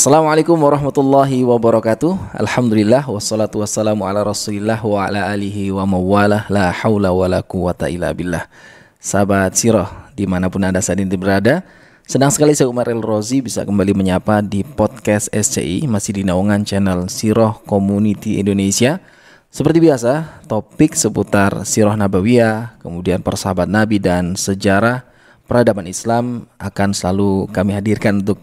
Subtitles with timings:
[0.00, 2.32] Assalamualaikum warahmatullahi wabarakatuh.
[2.32, 6.48] Alhamdulillah Wassalatu wassalamu ala rasulillah Wa ala alihi wa mawalah.
[6.48, 8.48] La hawla wa la quwata illa billah.
[8.96, 11.60] Sahabat Sirah Di mana pun anda saat ini berada
[12.08, 16.64] Senang sekali saya Umar El Rozi Bisa kembali menyapa di podcast SCI Masih di naungan
[16.64, 19.04] channel Sirah Community Indonesia.
[19.52, 25.04] Seperti biasa Topik seputar Sirah Nabawiyah Kemudian persahabat Nabi dan sejarah
[25.44, 28.40] Peradaban Islam Akan selalu kami hadirkan untuk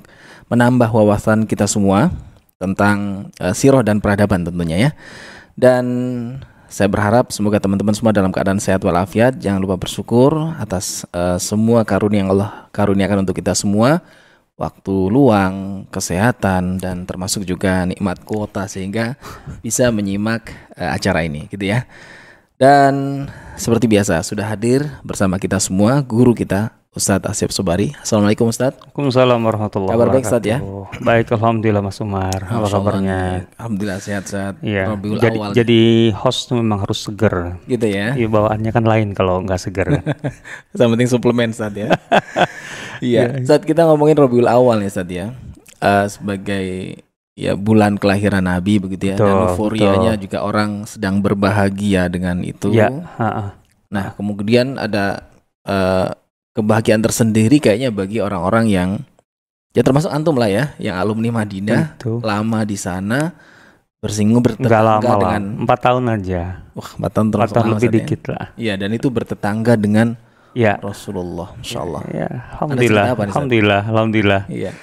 [0.47, 2.11] menambah wawasan kita semua
[2.57, 4.91] tentang uh, siroh dan peradaban tentunya ya.
[5.57, 5.85] Dan
[6.67, 9.39] saya berharap semoga teman-teman semua dalam keadaan sehat walafiat.
[9.39, 14.03] Jangan lupa bersyukur atas uh, semua karunia yang Allah karuniakan untuk kita semua.
[14.57, 19.13] Waktu luang, kesehatan, dan termasuk juga nikmat kuota sehingga
[19.61, 21.85] bisa menyimak uh, acara ini gitu ya.
[22.57, 27.91] Dan seperti biasa sudah hadir bersama kita semua guru kita Ustadz Asyaf Sobari.
[27.99, 28.79] Assalamualaikum Ustadz.
[28.79, 30.57] Waalaikumsalam warahmatullahi Kabar baik Ustadz ya?
[31.03, 32.39] Baik Alhamdulillah Mas Umar.
[32.47, 33.51] Apa kabarnya?
[33.59, 34.63] Alhamdulillah sehat-sehat.
[34.63, 34.95] Iya.
[34.95, 35.51] Jadi, awal.
[35.51, 35.81] jadi
[36.15, 37.59] host memang harus seger.
[37.67, 38.15] Gitu ya?
[38.15, 39.99] Iya bawaannya kan lain kalau nggak seger.
[40.79, 41.89] Yang penting suplemen Ustadz ya.
[43.03, 43.23] iya.
[43.43, 45.25] Saat kita ngomongin Rabiul Awal ya Ustadz ya.
[45.77, 46.65] Uh, sebagai
[47.37, 49.15] ya bulan kelahiran Nabi begitu ya.
[49.19, 50.23] Betul, Dan euforianya betul.
[50.25, 52.73] juga orang sedang berbahagia dengan itu.
[52.73, 52.89] Ya.
[53.91, 55.29] Nah kemudian ada
[55.67, 56.09] uh,
[56.57, 58.89] kebahagiaan tersendiri kayaknya bagi orang-orang yang
[59.77, 62.17] ya termasuk antum lah ya yang alumni Madinah Itu.
[62.25, 63.37] lama di sana
[64.01, 67.95] bersinggung bertetangga lama dengan empat tahun aja wah empat tahun terus tahun lebih ya.
[68.01, 70.17] dikit lah iya dan itu bertetangga dengan
[70.57, 70.81] ya.
[70.81, 74.73] Rasulullah Insya Allah ya, alhamdulillah apa, alhamdulillah alhamdulillah iya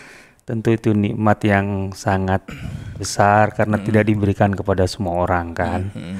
[0.47, 2.47] tentu itu nikmat yang sangat
[2.95, 3.86] besar karena -hmm.
[3.91, 6.17] tidak diberikan kepada semua orang kan -hmm.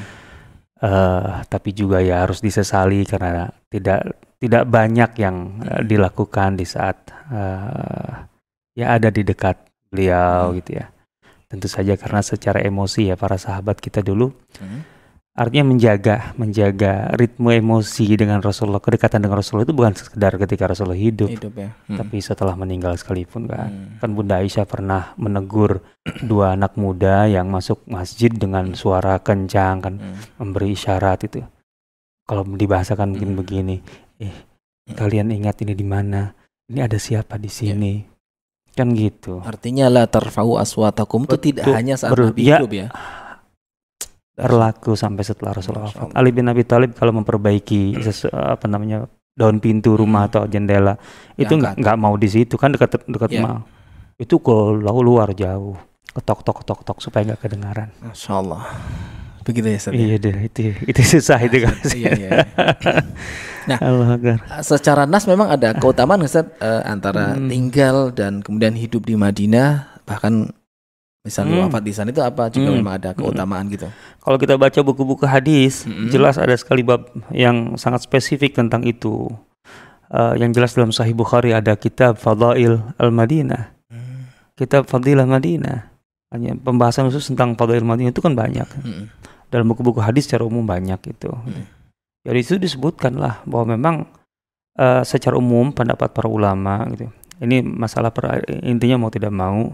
[0.83, 7.09] uh, tapi juga ya harus disesali karena tidak tidak banyak yang uh, dilakukan di saat
[7.33, 8.29] uh,
[8.77, 9.57] ya ada di dekat
[9.89, 10.55] beliau hmm.
[10.61, 10.87] gitu ya.
[11.49, 14.81] Tentu saja karena secara emosi ya para sahabat kita dulu hmm.
[15.39, 20.99] artinya menjaga menjaga ritme emosi dengan Rasulullah kedekatan dengan Rasulullah itu bukan sekedar ketika Rasulullah
[20.99, 21.71] hidup, hidup ya.
[21.73, 21.97] hmm.
[22.05, 23.71] tapi setelah meninggal sekalipun kan.
[23.71, 23.97] Hmm.
[24.03, 25.81] Kan Bunda Aisyah pernah menegur
[26.31, 30.37] dua anak muda yang masuk masjid dengan suara kencang kan hmm.
[30.43, 31.41] memberi isyarat itu.
[32.25, 33.41] Kalau dibahasakan mungkin hmm.
[33.45, 33.77] begini,
[34.21, 34.95] eh hmm.
[34.97, 36.35] kalian ingat ini di mana?
[36.71, 37.55] Ini ada siapa di ya.
[37.55, 37.93] sini?
[38.01, 38.11] Ya.
[38.75, 39.39] Kan gitu.
[39.47, 42.89] Artinya la tarfa'u aswatakum itu tidak hanya saat Nabi ya, hidup ya.
[44.35, 46.11] Berlaku sampai setelah Rasulullah wafat.
[46.19, 49.07] Ali bin Abi Thalib kalau memperbaiki sesu, apa namanya
[49.39, 50.31] daun pintu rumah hmm.
[50.31, 50.95] atau jendela
[51.35, 53.43] itu nggak nggak mau di situ kan dekat dekat ya.
[53.43, 53.67] mau
[54.15, 55.75] itu ke luar jauh
[56.15, 57.91] ketok tok ketok tok supaya nggak kedengaran.
[57.99, 58.63] Masya Allah.
[59.45, 59.93] Begitu ya, Ustaz?
[59.93, 60.01] Ya?
[60.01, 61.77] Iya deh, itu itu susah itu kan.
[61.93, 62.31] Iya, iya.
[63.65, 67.49] Nah, Allah secara nas memang ada keutamaan Ustaz uh, antara hmm.
[67.49, 70.53] tinggal dan kemudian hidup di Madinah bahkan
[71.25, 71.65] misalnya hmm.
[71.73, 72.77] wafat di sana itu apa juga hmm.
[72.77, 73.19] memang ada hmm.
[73.25, 73.73] keutamaan hmm.
[73.73, 73.89] gitu.
[74.21, 76.13] Kalau kita baca buku-buku hadis, hmm.
[76.13, 79.33] jelas ada sekali bab yang sangat spesifik tentang itu.
[80.13, 83.73] Uh, yang jelas dalam Sahih Bukhari ada kitab Fadail Al-Madinah.
[83.89, 84.29] Hmm.
[84.55, 85.91] Kitab Fadilah Madinah.
[86.31, 88.69] Hanya pembahasan khusus tentang Fadail Madinah itu kan banyak.
[88.85, 89.09] Hmm
[89.55, 91.31] dalam buku-buku hadis secara umum banyak itu.
[91.31, 91.71] Hmm.
[92.27, 93.97] Jadi itu disebutkan lah bahwa memang
[94.75, 97.07] uh, secara umum pendapat para ulama gitu.
[97.39, 99.71] Ini masalah per, intinya mau tidak mau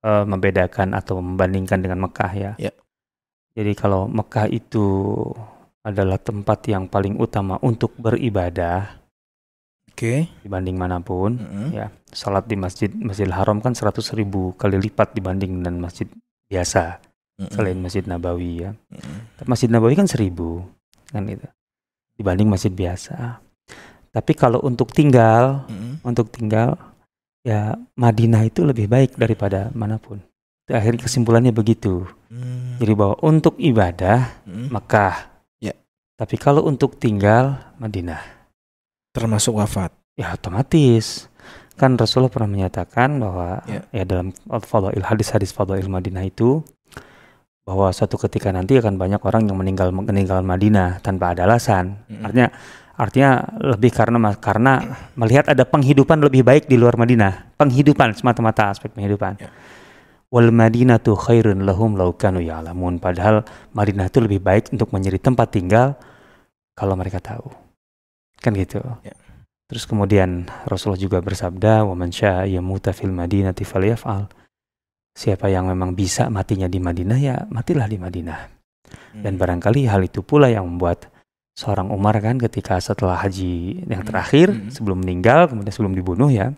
[0.00, 2.52] uh, membedakan atau membandingkan dengan Mekah ya.
[2.56, 2.72] Yeah.
[3.52, 4.88] Jadi kalau Mekah itu
[5.84, 8.96] adalah tempat yang paling utama untuk beribadah.
[9.92, 10.24] Oke.
[10.24, 10.40] Okay.
[10.40, 11.68] Dibanding mana pun, mm -hmm.
[11.76, 11.86] ya.
[12.08, 16.08] Salat di masjid Masjidil Haram kan 100 ribu kali lipat dibanding dengan masjid
[16.48, 17.52] biasa mm-hmm.
[17.54, 18.70] selain Masjid Nabawi ya.
[18.72, 19.48] Mm-hmm.
[19.48, 20.64] Masjid Nabawi kan seribu
[21.12, 21.44] kan itu
[22.16, 23.40] dibanding masjid biasa.
[24.12, 26.04] Tapi kalau untuk tinggal, mm-hmm.
[26.04, 26.76] untuk tinggal
[27.42, 30.22] ya Madinah itu lebih baik daripada mana pun.
[30.66, 32.06] Itu akhirnya kesimpulannya begitu.
[32.30, 32.78] Mm.
[32.78, 34.70] Jadi bahwa untuk ibadah mm.
[34.70, 35.16] Mekah.
[35.58, 35.76] Yeah.
[36.14, 38.22] Tapi kalau untuk tinggal Madinah.
[39.10, 39.90] Termasuk wafat.
[40.14, 41.26] Ya otomatis.
[41.74, 43.84] Kan Rasulullah pernah menyatakan bahwa yeah.
[43.90, 44.30] ya dalam
[44.62, 46.62] fadail hadis-hadis fadail Madinah itu
[47.62, 52.02] bahwa suatu ketika nanti akan banyak orang yang meninggal meninggal Madinah tanpa ada alasan.
[52.10, 52.24] Mm-hmm.
[52.26, 52.48] Artinya
[52.92, 53.30] artinya
[53.74, 54.72] lebih karena karena
[55.14, 57.54] melihat ada penghidupan lebih baik di luar Madinah.
[57.54, 59.38] Penghidupan semata-mata aspek penghidupan.
[59.38, 59.54] Yeah.
[60.32, 62.98] Wal Madinatu khairun lahum law kanu ya'lamun.
[62.98, 65.94] Padahal Madinah itu lebih baik untuk menjadi tempat tinggal
[66.74, 67.46] kalau mereka tahu.
[68.42, 68.82] Kan gitu.
[69.06, 69.14] Yeah.
[69.70, 74.41] Terus kemudian Rasulullah juga bersabda, "Wa man syaa'a yamuta fil madinati falyaf'al."
[75.12, 78.40] Siapa yang memang bisa matinya di Madinah ya matilah di Madinah.
[79.12, 79.40] Dan hmm.
[79.40, 81.08] barangkali hal itu pula yang membuat
[81.52, 84.08] seorang Umar kan ketika setelah haji yang hmm.
[84.08, 84.72] terakhir hmm.
[84.72, 86.56] sebelum meninggal kemudian sebelum dibunuh ya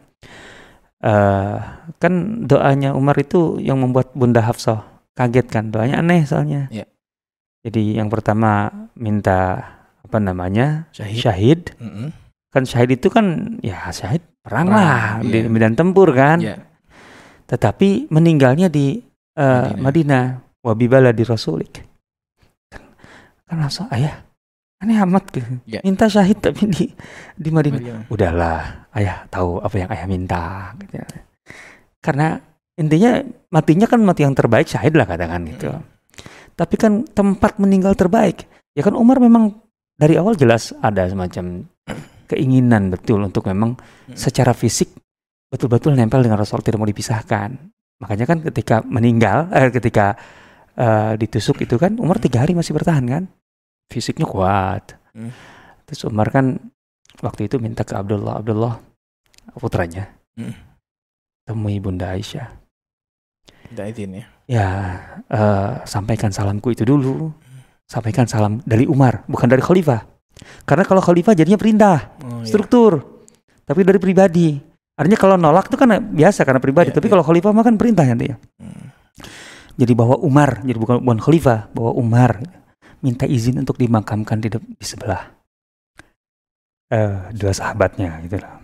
[1.04, 1.58] eh
[2.00, 6.70] kan doanya Umar itu yang membuat Bunda Hafsah kaget kan doanya aneh soalnya.
[6.72, 6.86] Iya.
[7.64, 9.60] Jadi yang pertama minta
[10.04, 11.20] apa namanya Syahid.
[11.20, 12.08] syahid Mm-mm.
[12.52, 15.48] kan syahid itu kan ya syahid perang, Perang, lah di iya.
[15.48, 16.38] medan tempur kan.
[16.40, 16.56] Ya.
[17.44, 18.98] Tetapi meninggalnya di
[19.36, 19.80] eh, Madinah.
[19.80, 20.24] Madinah.
[20.64, 21.84] Wabibala di Rasulik.
[23.44, 24.24] Kan, langsung ayah
[24.80, 25.48] aneh amat gitu.
[25.68, 25.80] Ya.
[25.84, 26.84] Minta syahid tapi di
[27.36, 27.80] di Madinah.
[27.80, 28.02] Madinah.
[28.08, 28.60] Udahlah,
[28.96, 30.72] ayah tahu apa yang ayah minta.
[30.80, 30.94] Gitu.
[31.00, 31.06] ya.
[32.00, 32.36] Karena
[32.80, 33.20] intinya
[33.52, 35.68] matinya kan mati yang terbaik syahid lah katakan gitu.
[35.72, 35.84] Mm.
[36.56, 38.48] Tapi kan tempat meninggal terbaik.
[38.72, 39.60] Ya kan Umar memang
[40.00, 41.68] dari awal jelas ada semacam
[42.28, 44.16] keinginan betul untuk memang Mm.
[44.20, 44.92] secara fisik
[45.54, 47.54] betul-betul nempel dengan Rasul tidak mau dipisahkan.
[48.02, 50.18] Makanya kan ketika meninggal, eh, ketika
[50.74, 53.22] eh, ditusuk itu kan Umar tiga hari masih bertahan kan,
[53.86, 54.98] fisiknya kuat.
[55.14, 55.30] Hmm.
[55.86, 56.58] Terus Umar kan
[57.22, 58.82] waktu itu minta ke Abdullah, Abdullah
[59.54, 60.50] putranya, Hmm.
[61.46, 62.50] temui Bunda Aisyah.
[63.70, 64.24] Minta izin ya.
[64.44, 64.68] Ya,
[65.30, 67.30] eh, sampaikan salamku itu dulu.
[67.86, 70.02] Sampaikan salam dari Umar, bukan dari Khalifah.
[70.66, 72.48] Karena kalau Khalifah jadinya perintah, Oh, iya.
[72.50, 73.22] struktur.
[73.62, 74.73] Tapi dari pribadi.
[74.94, 76.94] Artinya kalau nolak itu kan biasa karena pribadi.
[76.94, 77.12] Iya, Tapi iya.
[77.18, 78.36] kalau Khalifah mah kan perintah nanti ya.
[78.62, 78.94] Hmm.
[79.74, 82.38] Jadi bahwa Umar, jadi bukan bukan Khalifah, bahwa Umar
[83.02, 85.34] minta izin untuk dimakamkan di, di sebelah
[86.94, 88.62] eh dua sahabatnya gitu lah.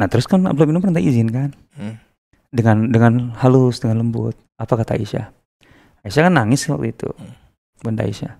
[0.00, 2.00] Nah terus kan Abdullah bin Umar minta izin kan, Hmm.
[2.48, 4.32] dengan dengan halus, dengan lembut.
[4.56, 5.28] Apa kata Aisyah?
[6.08, 7.36] Aisyah kan nangis waktu itu, Hmm.
[7.84, 8.32] Bunda Aisyah.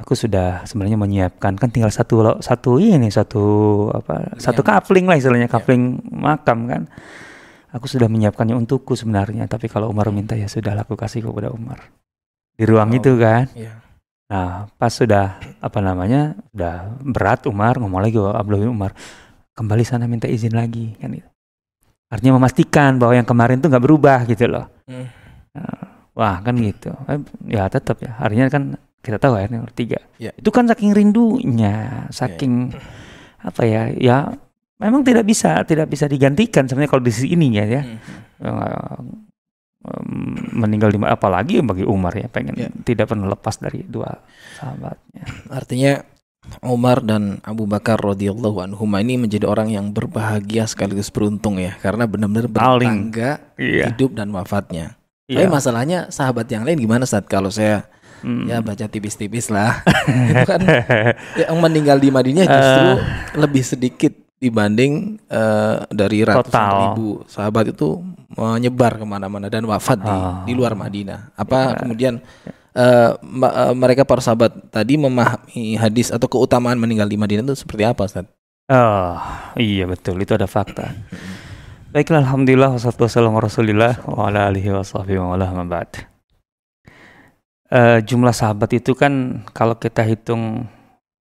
[0.00, 3.44] Aku sudah sebenarnya menyiapkan kan tinggal satu lo- satu ini satu
[3.92, 4.66] apa satu Ya.
[4.74, 5.52] kapling lah istilahnya Ya.
[5.52, 6.82] kapling makam kan.
[7.70, 11.86] Aku sudah menyiapkannya untukku sebenarnya, tapi kalau Umar minta ya sudah aku kasih kepada Umar
[12.56, 12.98] di ruang Oh.
[12.98, 13.46] itu kan.
[13.54, 13.76] Iya.
[14.30, 18.16] Nah pas sudah apa namanya udah berat Umar ngomong lagi
[18.56, 18.94] bin Umar
[19.54, 21.28] kembali sana minta izin lagi kan gitu.
[22.10, 24.66] Artinya memastikan bahwa yang kemarin tuh nggak berubah gitu loh.
[24.90, 25.06] Hmm.
[25.54, 25.78] Nah,
[26.14, 26.90] wah kan gitu.
[27.06, 27.20] Eh,
[27.54, 28.18] Ya tetap ya.
[28.18, 29.98] Artinya kan kita tahu akhirnya nomor tiga.
[30.20, 30.32] Ya.
[30.36, 32.72] Itu kan saking rindunya, saking
[33.40, 33.88] apa ya?
[33.96, 34.18] Ya
[34.76, 37.82] memang tidak bisa tidak bisa digantikan sebenarnya kalau di sisi ini ya ya.
[37.84, 37.98] Hmm.
[38.40, 38.98] Eh,
[39.88, 42.68] em, meninggal di apalagi bagi Umar ya pengen Ya.
[42.84, 44.20] tidak pernah lepas dari dua
[44.60, 45.24] sahabatnya.
[45.48, 45.92] Artinya
[46.64, 52.08] Umar dan Abu Bakar radhiyallahu anhuma ini menjadi orang yang berbahagia sekaligus beruntung ya karena
[52.08, 53.92] benar-benar bertangga Iya.
[53.92, 54.96] hidup dan wafatnya.
[55.28, 55.44] Iya.
[55.44, 57.86] Tapi masalahnya sahabat yang lain gimana saat kalau saya
[58.20, 58.44] Hmm.
[58.44, 59.80] ya baca tipis-tipis lah.
[60.30, 60.60] itu kan
[61.34, 62.96] yang meninggal di Madinah justru Eh.
[63.36, 66.76] lebih sedikit dibanding eh, dari ratusan Total.
[66.86, 68.00] ribu sahabat itu
[68.30, 70.44] menyebar ke mana-mana dan wafat di, Ah.
[70.44, 71.32] di luar Madinah.
[71.34, 71.76] Apa Ya.
[71.76, 72.14] kemudian
[73.20, 77.82] ma- eh, mereka para sahabat tadi memahami hadis atau keutamaan meninggal di Madinah itu seperti
[77.82, 78.24] apa, Ustaz?
[78.70, 79.18] Oh,
[79.56, 80.94] iya betul itu ada fakta.
[81.90, 85.50] Baiklah alhamdulillah wassalatu wassalamu ala Rasulillah wa ala alihi washabbihi wa ala
[87.70, 90.66] Eh, jumlah sahabat itu kan kalau kita hitung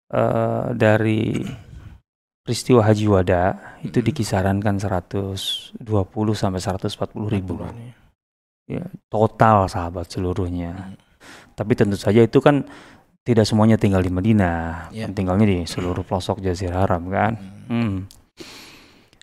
[0.09, 1.37] eh, dari
[2.41, 3.43] peristiwa Haji Wada
[3.85, 4.05] itu Mhm.
[4.05, 7.61] di kisaran kan 120 sampai 140 ribu
[8.65, 8.83] Ya.
[9.07, 10.97] total sahabat seluruhnya.
[11.53, 12.65] Tapi tentu saja itu kan
[13.21, 15.05] tidak semuanya tinggal di Madinah, Ya.
[15.07, 17.37] tinggalnya di seluruh pelosok Jazirah Arab kan.
[17.69, 17.71] Hmm.
[17.71, 17.95] Hmm.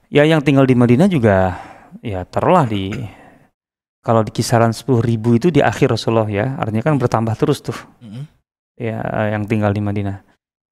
[0.09, 1.59] Ya yang tinggal di Madinah juga
[2.01, 2.95] ya taruhlah di
[4.03, 7.77] kalau di kisaran 10.000 ribu itu di akhir Rasulullah ya, artinya kan bertambah terus tuh
[8.03, 8.23] Mhm.
[8.79, 8.99] ya
[9.35, 10.23] yang tinggal di Madinah.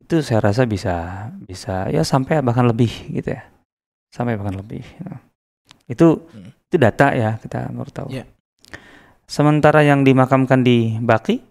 [0.00, 3.42] Itu saya rasa bisa bisa ya sampai bahkan lebih gitu ya.
[4.14, 4.87] Sampai bahkan lebih.
[5.02, 5.21] Nah,
[5.87, 6.50] Itu Hmm.
[6.66, 8.09] itu data ya kita baru tahu.
[8.11, 8.26] Ya.
[9.26, 11.42] Sementara yang dimakamkan di Baki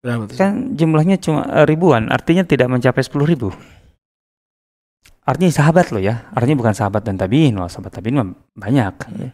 [0.00, 3.52] Berapa kan jumlahnya cuma eh, ribuan, artinya tidak mencapai 10.000 ribu.
[5.28, 8.94] Artinya sahabat loh ya, artinya bukan sahabat dan tabiin, wah sahabat tabiin banyak.
[8.96, 9.30] Hmm.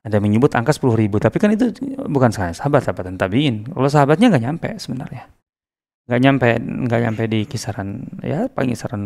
[0.00, 1.76] Ada menyebut angka 10.000 ribu, tapi kan itu
[2.08, 3.68] bukan sekali sahabat, sahabat dan tabiin.
[3.68, 5.28] Kalau sahabatnya nggak nyampe sebenarnya,
[6.08, 6.48] nggak nyampe,
[6.88, 9.02] nggak nyampe di kisaran ya paling kisaran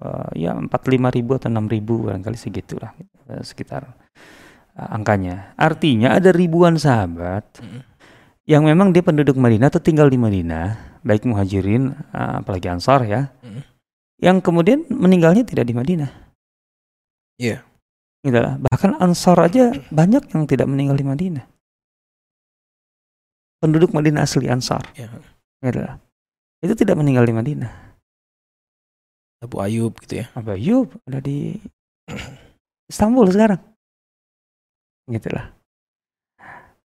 [0.00, 2.96] eh, ya 45 ribu atau 6 ribu barangkali segitulah
[3.28, 3.84] eh, sekitar
[4.80, 5.52] eh, angkanya.
[5.60, 7.80] Artinya ada ribuan sahabat Mhm.
[8.48, 13.28] yang memang dia penduduk Madinah atau tinggal di Madinah, baik muhajirin, eh, apalagi ansar ya,
[13.44, 13.60] Mhm.
[14.24, 16.08] yang kemudian meninggalnya tidak di Madinah.
[17.36, 17.67] Iya.
[18.28, 18.60] Gitu lah.
[18.60, 21.44] Bahkan ansar aja banyak yang tidak meninggal di Madinah.
[23.58, 24.84] Penduduk Madinah asli ansar.
[24.92, 25.08] Iya.
[25.64, 25.96] Gitu lah.
[26.60, 27.72] Itu tidak meninggal di Madinah.
[29.40, 30.26] Abu Ayub gitu ya.
[30.36, 31.56] Abu Ayyub ada di
[32.90, 33.62] Istanbul sekarang.
[35.08, 35.56] Gitu lah.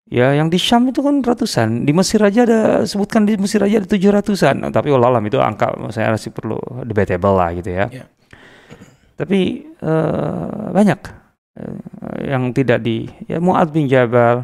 [0.05, 1.83] Ya yang di Syam itu kan ratusan.
[1.83, 4.61] Di Mesir aja ada sebutkan di Mesir aja ada tujuh ratusan.
[4.69, 7.89] Tapi walau alam itu angka saya masih perlu debatable lah gitu ya.
[7.89, 8.05] Ya.
[9.17, 11.24] Tapi uh, banyak
[12.19, 14.43] yang tidak di ya Muad bin Jabal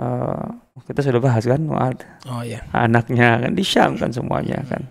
[0.00, 0.46] uh,
[0.88, 2.00] kita sudah bahas kan Muad.
[2.26, 2.64] Oh iya.
[2.72, 4.82] Anaknya kan di Syam kan semuanya kan.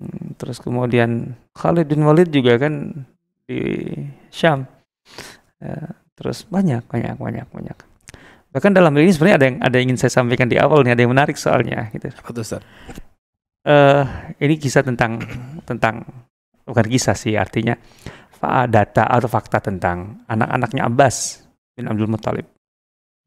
[0.00, 3.04] Hmm, terus kemudian Khalid bin Walid juga kan
[3.44, 3.90] di
[4.30, 4.64] Syam.
[5.60, 7.78] Uh, terus banyak banyak banyak banyak.
[8.50, 11.02] Bahkan dalam ini sebenarnya ada yang ada yang ingin saya sampaikan di awal nih, ada
[11.02, 12.10] yang menarik soalnya gitu.
[12.10, 12.62] Apa tuh Ustaz?
[13.60, 14.06] Uh,
[14.40, 15.20] ini kisah tentang
[15.68, 16.06] tentang
[16.64, 17.76] bukan kisah sih artinya
[18.68, 21.44] data atau fakta tentang anak-anaknya Abbas
[21.76, 22.46] bin Abdul Muthalib.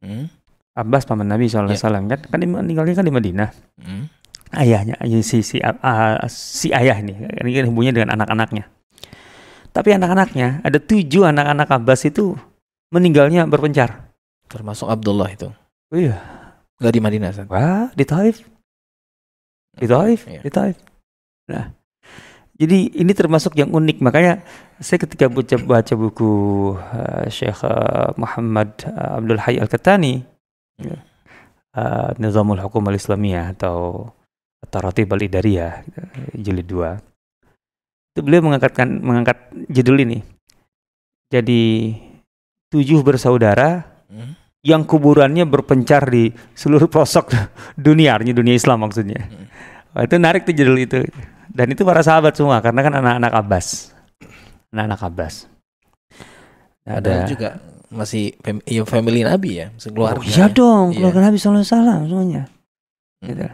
[0.02, 0.28] Hmm?
[0.74, 1.78] Abbas paman Nabi SAW yeah.
[1.78, 3.50] kan kan meninggalnya kan di Madinah.
[3.78, 4.10] Hmm?
[4.54, 8.70] Ayahnya si si uh, si ayah ini ini kan hubungannya dengan anak-anaknya.
[9.74, 12.38] Tapi anak-anaknya ada tujuh anak-anak Abbas itu
[12.94, 14.14] meninggalnya berpencar.
[14.46, 15.50] Termasuk Abdullah itu.
[15.90, 16.22] Oh iya.
[16.78, 17.50] Gak di Madinah, San.
[17.50, 18.46] Wah, di Taif.
[19.74, 20.42] Di Taif, iya.
[20.46, 20.78] di Taif.
[21.50, 21.74] Nah,
[22.54, 23.98] jadi ini termasuk yang unik.
[24.06, 24.46] Makanya
[24.78, 26.32] saya ketika baca, baca buku
[26.78, 30.22] uh, Syekh uh, Muhammad uh, Abdul Hayy Al-Katani,
[30.82, 30.98] hmm.
[31.74, 34.10] uh, Nizamul Hukum Al-Islamiyah atau
[34.70, 35.86] Taratib Al-Idariyah,
[36.38, 38.14] jilid 2.
[38.14, 40.22] Itu beliau mengangkatkan mengangkat judul ini.
[41.34, 41.94] Jadi
[42.70, 47.36] tujuh bersaudara hmm yang kuburannya berpencar di seluruh pelosok
[47.76, 49.28] dunia, artinya dunia Islam maksudnya.
[49.28, 50.08] Hmm.
[50.08, 51.04] itu narik tuh judul itu.
[51.54, 53.94] Dan itu para sahabat semua karena kan anak-anak Abbas.
[54.74, 55.36] Anak-anak Abbas.
[56.84, 57.50] Ada, ada juga
[57.94, 60.20] masih fam ya family Nabi ya, keluarga.
[60.20, 60.96] Oh, iya dong, iya.
[61.00, 61.26] keluarga iya.
[61.30, 62.44] Nabi sallallahu alaihi wasallam semuanya.
[62.44, 63.28] Hmm.
[63.30, 63.46] Gitu.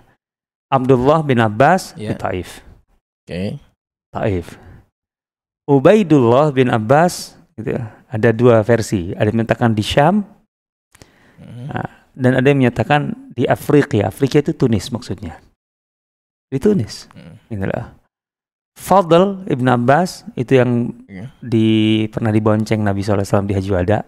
[0.69, 2.09] Abdullah bin Abbas yeah.
[2.09, 2.63] di Taif.
[2.63, 3.27] Oke.
[3.27, 3.47] Okay.
[4.15, 4.47] Taif.
[5.69, 7.77] Ubaidullah bin Abbas gitu.
[8.09, 9.13] Ada dua versi.
[9.13, 10.25] Ada yang mengatakan di Syam,
[11.39, 11.87] Nah,
[12.17, 15.39] dan ada yang menyatakan di Afrika, Afrika itu Tunis maksudnya.
[16.49, 17.05] Di Tunis.
[17.13, 17.37] Hmm.
[17.53, 17.93] Inilah.
[18.79, 21.29] Fadl Ibn Abbas itu yang yeah.
[21.43, 23.99] di pernah dibonceng Nabi SAW di Haji Wada.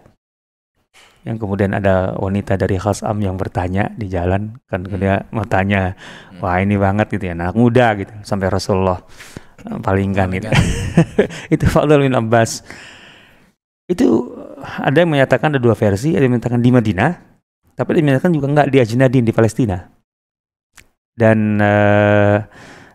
[1.22, 4.98] Yang kemudian ada wanita dari Khasam yang bertanya di jalan kan hmm.
[4.98, 6.42] dia mau tanya, hmm.
[6.42, 8.98] wah ini banget gitu ya, anak muda gitu sampai Rasulullah
[9.62, 10.50] eh, palingkan gitu.
[11.54, 12.66] itu Fadl bin Abbas.
[13.86, 17.10] Itu ada yang menyatakan ada dua versi, ada yang menyatakan di Madinah,
[17.78, 20.01] tapi dimintakan juga enggak di Ajnadin di Palestina.
[21.12, 22.40] Dan uh,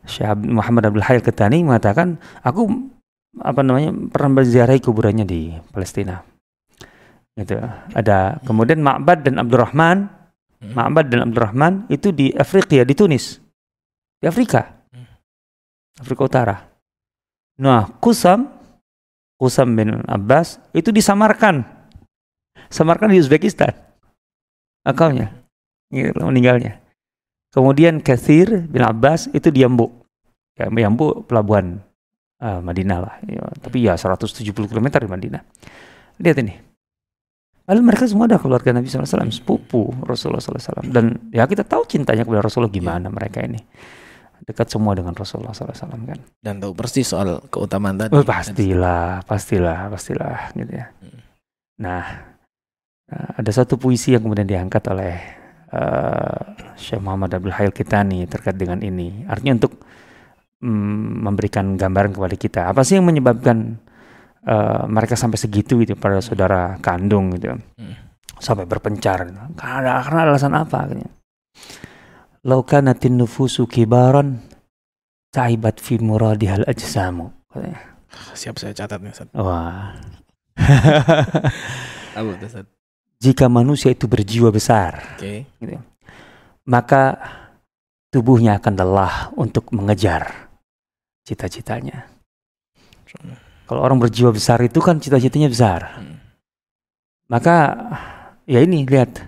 [0.07, 2.65] Syekh Muhammad Abdul Hayy Ketani mengatakan, aku
[3.37, 6.25] apa namanya pernah berziarahi kuburannya di Palestina.
[7.37, 7.61] Gitu.
[7.93, 10.09] Ada kemudian Ma'bad dan Abdurrahman,
[10.63, 10.73] hmm.
[10.73, 13.37] Ma'bad dan Abdurrahman itu di Afrika di Tunis.
[14.17, 14.65] Di Afrika.
[14.89, 15.05] Hmm.
[16.01, 16.55] Afrika Utara.
[17.61, 18.49] Nah, Kusam
[19.37, 21.61] Kusam bin Abbas itu disamarkan.
[22.73, 23.87] Samarkan di Uzbekistan
[24.87, 25.35] akalnya
[25.91, 26.79] gitu, meninggalnya
[27.53, 29.89] kemudian Kathir bin Abbas itu di Yambu
[30.57, 31.81] ya, Yambu pelabuhan
[32.41, 35.41] uh, Madinah lah ya, tapi ya 170 km di Madinah
[36.21, 36.55] lihat ini
[37.67, 40.87] Lalu mereka semua ada keluarga Nabi SAW, sepupu Rasulullah SAW.
[40.87, 43.59] Dan ya kita tahu cintanya kepada Rasulullah gimana mereka ini.
[44.39, 46.15] Dekat semua dengan Rasulullah SAW kan.
[46.39, 48.15] Dan tahu persis soal keutamaan tadi.
[48.15, 50.87] Oh, pastilah, pastilah, pastilah gitu ya.
[51.03, 51.19] Hmm.
[51.83, 52.03] Nah,
[53.07, 55.36] Uh, ada satu puisi yang kemudian diangkat oleh
[55.71, 56.41] uh,
[56.77, 59.25] Syekh Muhammad Abdul Hayal Kitani terkait dengan ini.
[59.27, 59.81] Artinya untuk
[60.63, 62.61] mm, memberikan gambaran kepada kita.
[62.71, 63.79] Apa sih yang menyebabkan
[64.47, 67.55] uh, mereka sampai segitu gitu pada saudara kandung gitu.
[67.55, 67.95] Hmm.
[68.37, 69.25] Sampai berpencar.
[69.57, 70.79] Karena, karena alasan apa?
[70.93, 71.09] Gitu.
[72.47, 74.39] Laukanatin nufusu kibaran
[75.33, 77.33] taibat fi muradihal ajsamu.
[78.37, 79.93] Siap saya catat nih, Wah.
[82.17, 82.65] Apa tuh,
[83.17, 85.49] jika manusia itu berjiwa besar, okay.
[85.57, 85.81] gitu,
[86.69, 87.17] maka
[88.13, 90.49] tubuhnya akan lelah untuk mengejar
[91.25, 92.07] cita-citanya.
[93.67, 95.99] Kalau orang berjiwa besar itu kan cita-citanya besar.
[95.99, 96.17] Hmm.
[97.27, 97.75] Maka
[98.47, 99.19] ya ini lihat,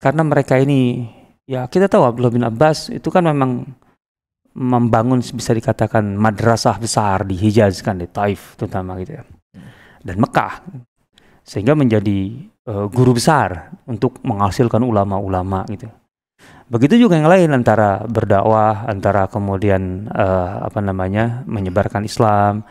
[0.00, 1.04] karena mereka ini
[1.44, 3.68] ya kita tahu Abdullah bin Abbas itu kan memang
[4.56, 9.22] membangun bisa dikatakan madrasah besar di Hijaz kan di Taif terutama gitu ya.
[9.26, 9.68] Hmm.
[10.00, 10.64] Dan Mekah
[11.44, 15.88] sehingga menjadi uh, guru besar untuk menghasilkan ulama-ulama gitu.
[16.70, 22.64] Begitu juga yang lain antara berdakwah, antara kemudian uh, apa namanya menyebarkan Islam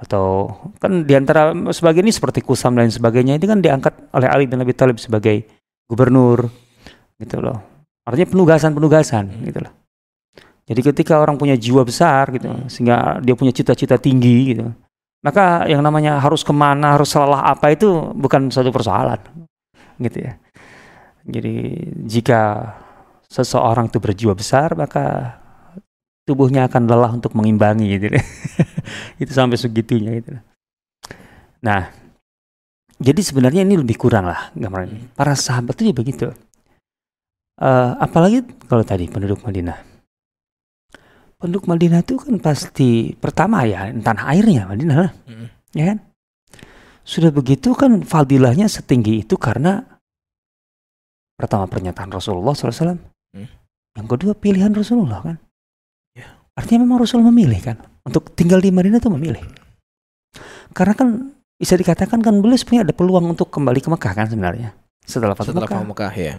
[0.00, 0.48] atau
[0.80, 4.62] kan di antara sebagian ini seperti Kusam dan sebagainya ini kan diangkat oleh Ali bin
[4.62, 5.44] Abi Thalib sebagai
[5.84, 6.48] gubernur
[7.20, 7.58] gitu loh.
[8.08, 9.72] Artinya penugasan-penugasan gitu loh.
[10.70, 14.70] Jadi ketika orang punya jiwa besar gitu, sehingga dia punya cita-cita tinggi gitu,
[15.20, 19.20] maka yang namanya harus ke mana, harus salah apa itu bukan satu persoalan,
[20.00, 20.32] gitu ya.
[21.28, 21.54] Jadi
[22.08, 22.72] jika
[23.28, 25.36] seseorang itu berjiwa besar, maka
[26.24, 28.06] tubuhnya akan lelah untuk mengimbangi, gitu.
[28.16, 28.24] Ya.
[29.22, 30.40] itu sampai segitunya, gitu.
[31.60, 31.92] Nah,
[33.00, 35.02] jadi sebenarnya ini lebih kurang lah gambaran ini.
[35.12, 36.26] Para sahabat itu ya begitu.
[37.60, 39.89] Eh, apalagi kalau tadi penduduk Madinah.
[41.40, 45.46] Penduduk Madinah itu kan pasti pertama ya tanah airnya Madinah lah, Mm.
[45.72, 45.98] ya kan?
[47.00, 49.80] Sudah begitu kan fadilahnya setinggi itu karena
[51.40, 53.00] pertama pernyataan Rasulullah SAW,
[53.32, 53.48] Hmm.
[53.96, 55.36] yang kedua pilihan Rasulullah kan.
[56.12, 56.28] Ya.
[56.52, 59.40] Artinya memang Rasul memilih kan untuk tinggal di Madinah itu memilih.
[60.76, 61.08] Karena kan
[61.56, 64.76] bisa dikatakan kan beliau sebenarnya ada peluang untuk kembali ke Mekah kan sebenarnya
[65.08, 65.88] setelah Fathu Mekah.
[65.88, 66.34] Mekah ya.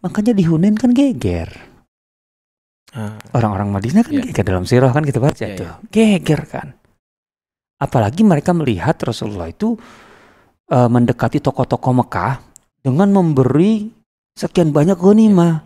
[0.00, 1.73] Makanya di Hunain kan geger.
[2.94, 4.30] Ah, Orang-orang Madinah kan Iya.
[4.30, 5.70] geger dalam sirah kan kita baca Iya, tuh.
[5.90, 6.78] Geger kan.
[7.82, 9.74] Apalagi mereka melihat Rasulullah itu
[10.70, 12.40] eh, mendekati tokoh-tokoh Mekah
[12.80, 13.90] dengan memberi
[14.32, 15.60] sekian banyak ghanimah.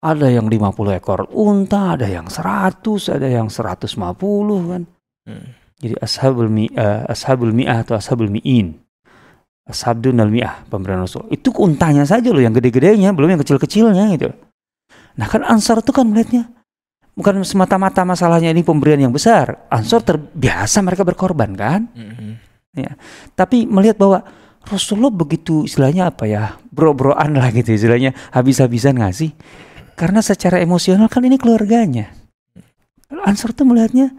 [0.00, 4.82] Ada yang 50 ekor unta, ada yang 100, ada yang 150 kan.
[5.26, 5.46] mm.
[5.76, 8.80] Jadi ashabul mi, eh, ashabul mi'ah atau ashabul mi'in.
[9.68, 11.26] Ashabdun al mi'ah pemberian Rasul.
[11.28, 14.32] Itu untanya saja loh yang gede-gedenya, belum yang kecil-kecilnya gitu.
[15.16, 16.52] Nah kan Ansar itu kan melihatnya
[17.16, 19.64] bukan semata-mata masalahnya ini pemberian yang besar.
[19.72, 21.88] Ansar terbiasa mereka berkorban kan.
[21.96, 22.36] Mhm.
[23.32, 24.20] Tapi melihat bahwa
[24.68, 29.32] Rasulullah begitu istilahnya apa ya bro-broan lah gitu istilahnya habis-habisan ngasih.
[29.96, 32.12] Karena secara emosional kan ini keluarganya.
[33.24, 34.12] Ansar tuh melihatnya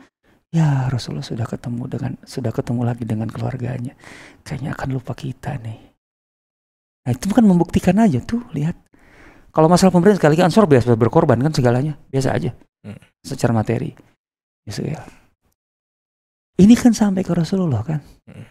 [0.50, 3.94] ya Rasulullah sudah ketemu dengan sudah ketemu lagi dengan keluarganya.
[4.42, 5.80] Kayaknya akan lupa kita nih.
[7.06, 8.87] Nah itu kan membuktikan aja tuh lihat.
[9.58, 12.54] Kalau masalah pemberian sekali lagi Ansar biasa berkorban kan segalanya biasa aja
[12.86, 13.02] Hmm.
[13.26, 13.90] secara materi.
[14.62, 15.02] Biasa ya.
[16.62, 17.98] Ini kan sampai ke Rasulullah kan.
[18.30, 18.46] Hmm.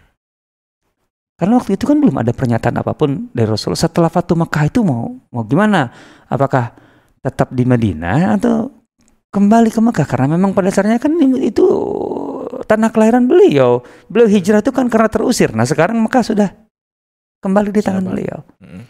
[1.38, 3.78] Karena waktu itu kan belum ada pernyataan apa pun dari Rasulullah.
[3.78, 5.94] Setelah Fatu Mekah itu mau mau gimana?
[6.26, 6.74] Apakah
[7.22, 8.72] tetap di Madinah atau
[9.30, 10.06] kembali ke Mekah?
[10.10, 11.64] Karena memang pada dasarnya kan itu
[12.66, 13.84] tanah kelahiran beliau.
[14.10, 15.54] Beliau hijrah itu kan karena terusir.
[15.54, 16.48] Nah sekarang Mekah sudah
[17.44, 18.12] kembali di tangan Sahabat.
[18.16, 18.38] beliau.
[18.64, 18.82] Mm.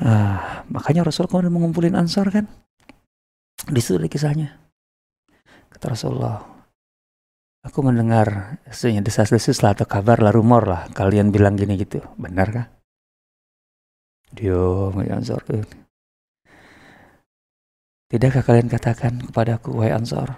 [0.00, 2.48] Ah, makanya Rasul kemudian mengumpulin Ansar kan.
[3.68, 4.56] Di situ ada kisahnya.
[5.68, 6.40] Kata Rasulullah,
[7.60, 10.88] aku mendengar istilahnya desas-desus lah atau kabar lah rumor lah.
[10.96, 12.66] Kalian bilang gini gitu, benar kah?
[14.32, 15.44] Diam Ansar.
[18.10, 20.34] Tidakkah kalian katakan kepadaku, wahai Ansar,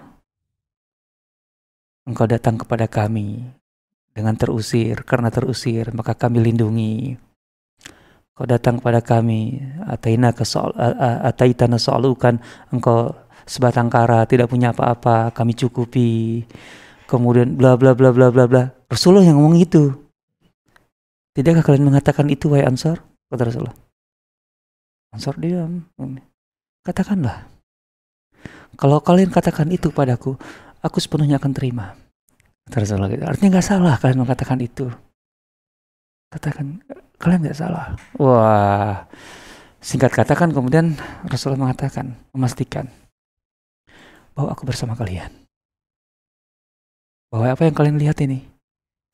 [2.05, 3.48] engkau datang kepada kami
[4.12, 7.16] dengan terusir, karena terusir maka kami lindungi.
[8.33, 10.73] Kau datang kepada kami, ataina ke soal,
[11.21, 12.40] ataitana soalukan,
[12.73, 13.12] engkau
[13.45, 16.42] sebatang kara, tidak punya apa-apa, kami cukupi.
[17.05, 18.62] Kemudian bla bla bla bla bla bla.
[18.88, 19.92] Rasulullah yang ngomong itu.
[21.37, 23.05] Tidakkah kalian mengatakan itu wahai Ansar?
[23.29, 23.77] Kata Rasulullah.
[25.12, 25.85] Ansar diam.
[26.81, 27.53] Katakanlah.
[28.81, 30.40] Kalau kalian katakan itu padaku,
[30.81, 31.92] aku sepenuhnya akan terima.
[32.64, 33.25] Kata Rasulullah gitu.
[33.29, 34.88] Artinya nggak salah kalian mengatakan itu.
[36.33, 36.81] Katakan
[37.23, 37.95] kalian nggak salah.
[38.19, 39.07] Wah,
[39.79, 42.91] singkat katakan kemudian Rasulullah mengatakan, memastikan
[44.35, 45.31] bahwa aku bersama kalian.
[47.31, 48.43] Bahwa apa yang kalian lihat ini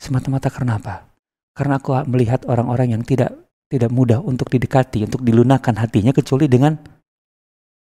[0.00, 1.04] semata-mata karena apa?
[1.52, 3.36] Karena aku melihat orang-orang yang tidak
[3.68, 6.72] tidak mudah untuk didekati, untuk dilunakkan hatinya kecuali dengan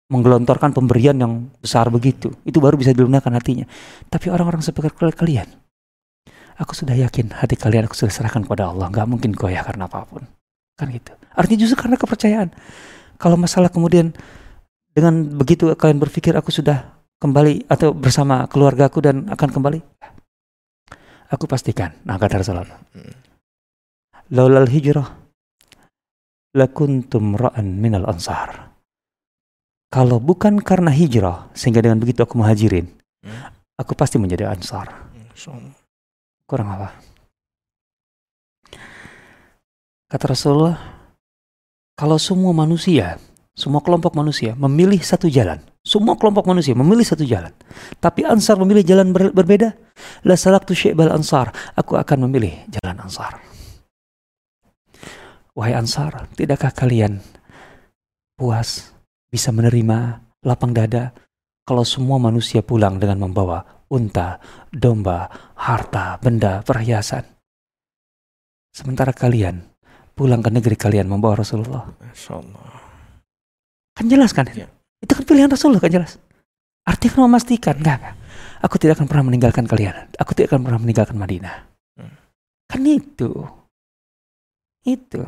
[0.08, 2.32] menggelontorkan pemberian yang besar begitu.
[2.48, 3.68] Itu baru bisa dilunakkan hatinya.
[4.08, 5.50] Tapi orang-orang seperti kalian,
[6.56, 8.88] aku sudah yakin hati kalian aku sudah serahkan kepada Allah.
[8.92, 10.24] Nggak mungkin goyah karena apa pun.
[10.76, 11.12] Kan gitu.
[11.36, 12.50] Artinya justru karena kepercayaan.
[13.16, 14.12] Kalau masalah kemudian
[14.92, 19.80] dengan begitu kalian berpikir aku sudah kembali atau bersama keluargaku dan akan kembali,
[21.32, 21.96] aku pastikan.
[22.04, 22.68] Nah kata Rasulullah,
[24.32, 25.08] laulal hijrah
[26.56, 28.72] lakuntum ra'an minal ansar.
[29.92, 32.88] Kalau bukan karena hijrah, sehingga dengan begitu aku muhajirin,
[33.24, 33.52] Hmm.
[33.80, 34.92] aku pasti menjadi ansar.
[35.32, 35.85] Masya
[36.46, 36.94] Kurang apa?
[40.06, 40.78] Kata Rasulullah,
[41.98, 43.18] kalau semua manusia,
[43.58, 47.50] semua kelompok manusia memilih satu jalan, semua kelompok manusia memilih satu jalan,
[47.98, 49.74] tapi Ansar memilih jalan ber- berbeda,
[50.22, 53.42] la salaktu syi'bal Ansar, aku akan memilih jalan Ansar.
[55.58, 57.26] Wahai Ansar, tidakkah kalian
[58.38, 58.94] puas
[59.34, 61.10] bisa menerima lapang dada
[61.66, 64.40] kalau semua manusia pulang dengan membawa unta,
[64.72, 67.24] domba, harta, benda, perhiasan.
[68.76, 69.64] Sementara kalian
[70.16, 71.84] pulang ke negeri kalian membawa Rasulullah.
[73.96, 74.48] Kan jelas kan?
[74.52, 74.68] Iya.
[75.00, 76.20] Itu kan pilihan Rasulullah kan jelas.
[76.86, 78.16] Artinya kan memastikan, enggak, enggak.
[78.66, 79.96] Aku tidak akan pernah meninggalkan kalian.
[80.18, 81.56] Aku tidak akan pernah meninggalkan Madinah.
[82.00, 82.16] Hmm.
[82.66, 83.32] Kan itu.
[84.86, 85.22] Itu.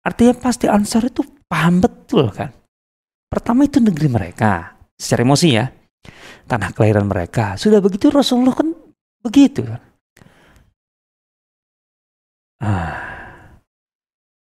[0.00, 2.50] Artinya pasti Ansar itu paham betul kan.
[3.30, 4.74] Pertama itu negeri mereka.
[4.96, 5.66] Secara emosi ya.
[6.50, 7.54] Tanah kelahiran mereka.
[7.54, 8.74] Sudah begitu Rasulullah kan
[9.22, 9.78] begitu kan.
[12.60, 12.98] Ah,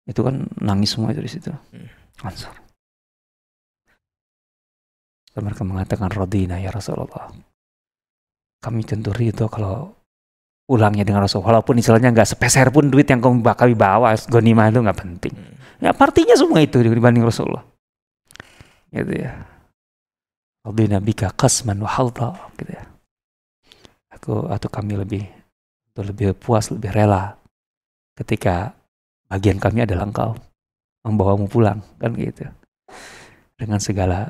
[0.07, 1.51] itu kan nangis semua itu di situ.
[1.51, 1.91] Hmm.
[2.23, 2.55] Ansar.
[5.35, 7.29] Dan mereka mengatakan Rodina ya Rasulullah.
[8.57, 9.91] Kami tentu ridho kalau
[10.65, 11.43] pulangnya dengan Rasul.
[11.43, 15.35] Walaupun istilahnya nggak sepeser pun duit yang kami bakal bawa, gonimah itu nggak penting.
[15.35, 15.55] Hmm.
[15.83, 17.67] Ya partinya semua itu dibanding Rasulullah.
[18.89, 19.56] Gitu ya.
[20.67, 22.83] Radina bika qasman wa halda gitu ya.
[24.11, 25.23] Aku atau kami lebih
[25.95, 27.39] atau lebih puas, lebih rela
[28.19, 28.75] ketika
[29.31, 30.35] bagian kami adalah engkau
[31.07, 32.43] membawamu pulang kan gitu.
[33.55, 34.27] Dengan segala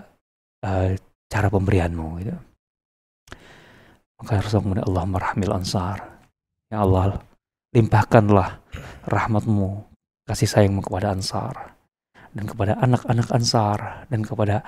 [0.61, 0.93] uh,
[1.25, 2.37] cara pemberianmu gitu.
[4.17, 5.97] Maka Rasul kemudian Allah merahmil ansar.
[6.73, 7.21] Ya Allah,
[7.73, 8.61] limpahkanlah
[9.05, 9.85] rahmatmu,
[10.25, 11.77] kasih sayangmu kepada ansar.
[12.33, 13.77] Dan kepada anak-anak ansar.
[14.09, 14.65] Dan kepada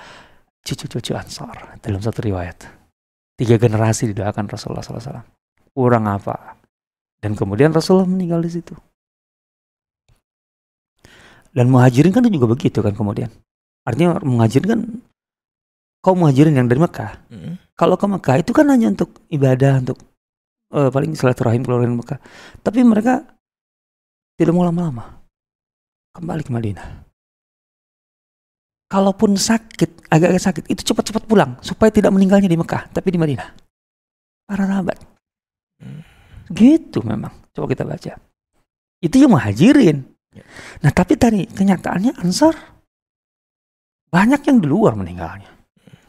[0.63, 1.79] cucu-cucu ansar.
[1.79, 2.67] Dalam satu riwayat.
[3.39, 5.23] Tiga generasi didoakan Rasulullah SAW.
[5.71, 6.59] Kurang apa?
[7.19, 8.75] Dan kemudian Rasulullah meninggal di situ.
[11.49, 13.31] Dan muhajirin kan juga begitu kan kemudian.
[13.87, 14.81] Artinya muhajirin kan
[16.03, 17.11] kaum muhajirin yang dari Mekah.
[17.31, 17.55] Hmm.
[17.73, 19.97] Kalau ke Mekah itu kan hanya untuk ibadah, untuk
[20.75, 22.19] eh, paling silaturahim keluarga Mekah.
[22.59, 23.23] Tapi mereka
[24.39, 25.23] tidak mau lama-lama.
[26.15, 27.08] Kembali ke Madinah.
[28.89, 33.49] Kalaupun sakit, agak-agak sakit, itu cepat-cepat pulang supaya tidak meninggalnya di Mekah, tapi di Madinah.
[34.49, 34.97] Para sahabat.
[35.78, 36.02] Hmm.
[36.49, 37.30] Gitu memang.
[37.54, 38.17] Coba kita baca.
[38.97, 40.02] Itu yang muhajirin.
[40.34, 40.45] Ya.
[40.82, 42.58] Nah, tapi tadi kenyataannya Ansar
[44.10, 45.54] banyak yang di luar meninggalnya.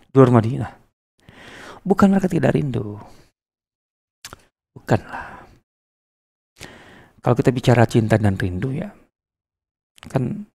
[0.09, 0.73] Di luar Madinah.
[1.85, 2.97] Bukan mereka tidak rindu.
[4.73, 5.45] Bukanlah.
[7.21, 8.88] Kalau kita bicara cinta dan rindu ya,
[10.09, 10.49] kan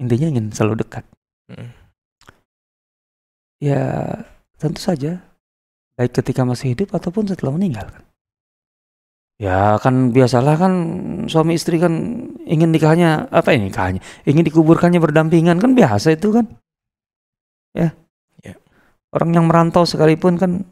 [0.00, 1.04] intinya ingin selalu dekat.
[1.48, 1.72] Hmm.
[3.58, 3.82] Ya
[4.60, 5.24] tentu saja,
[5.98, 7.88] baik ketika masih hidup ataupun setelah meninggal.
[7.88, 8.04] kan.
[9.38, 10.72] Ya kan biasalah kan
[11.30, 11.94] suami istri kan
[12.42, 16.46] ingin nikahnya apa ini nikahnya, ingin dikuburkannya berdampingan kan biasa itu kan.
[17.74, 17.94] Ya.
[18.42, 18.58] Ya.
[19.14, 20.66] Orang yang merantau sekalipun kan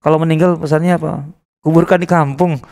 [0.00, 1.28] kalau meninggal pesannya apa?
[1.58, 2.54] Kuburkan di kampung.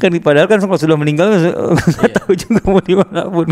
[0.00, 2.14] kan padahal kan kalau sudah meninggal nggak Iya.
[2.14, 3.50] tahu juga mau di mana pun.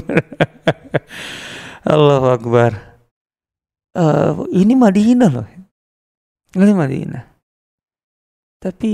[1.92, 2.70] Allahu Akbar.
[3.92, 5.46] Eh, ini Madinah loh.
[6.54, 7.24] Ini Madinah.
[8.62, 8.92] Tapi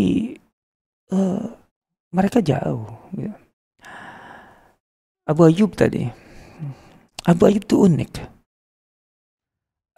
[1.13, 1.45] eh,
[2.09, 2.89] mereka jauh.
[3.13, 3.37] gitu.
[5.29, 6.09] Abu Ayyub tadi.
[7.29, 8.13] Abu Ayyub itu unik.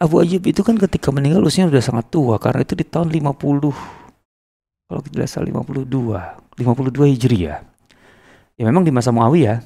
[0.03, 4.00] Abu Ayyub itu kan ketika meninggal usianya sudah sangat tua karena itu di tahun 50
[4.91, 5.87] kalau tidak salah 52
[6.59, 7.63] 52 Hijriah.
[8.59, 9.63] Ya memang di masa Muawiyah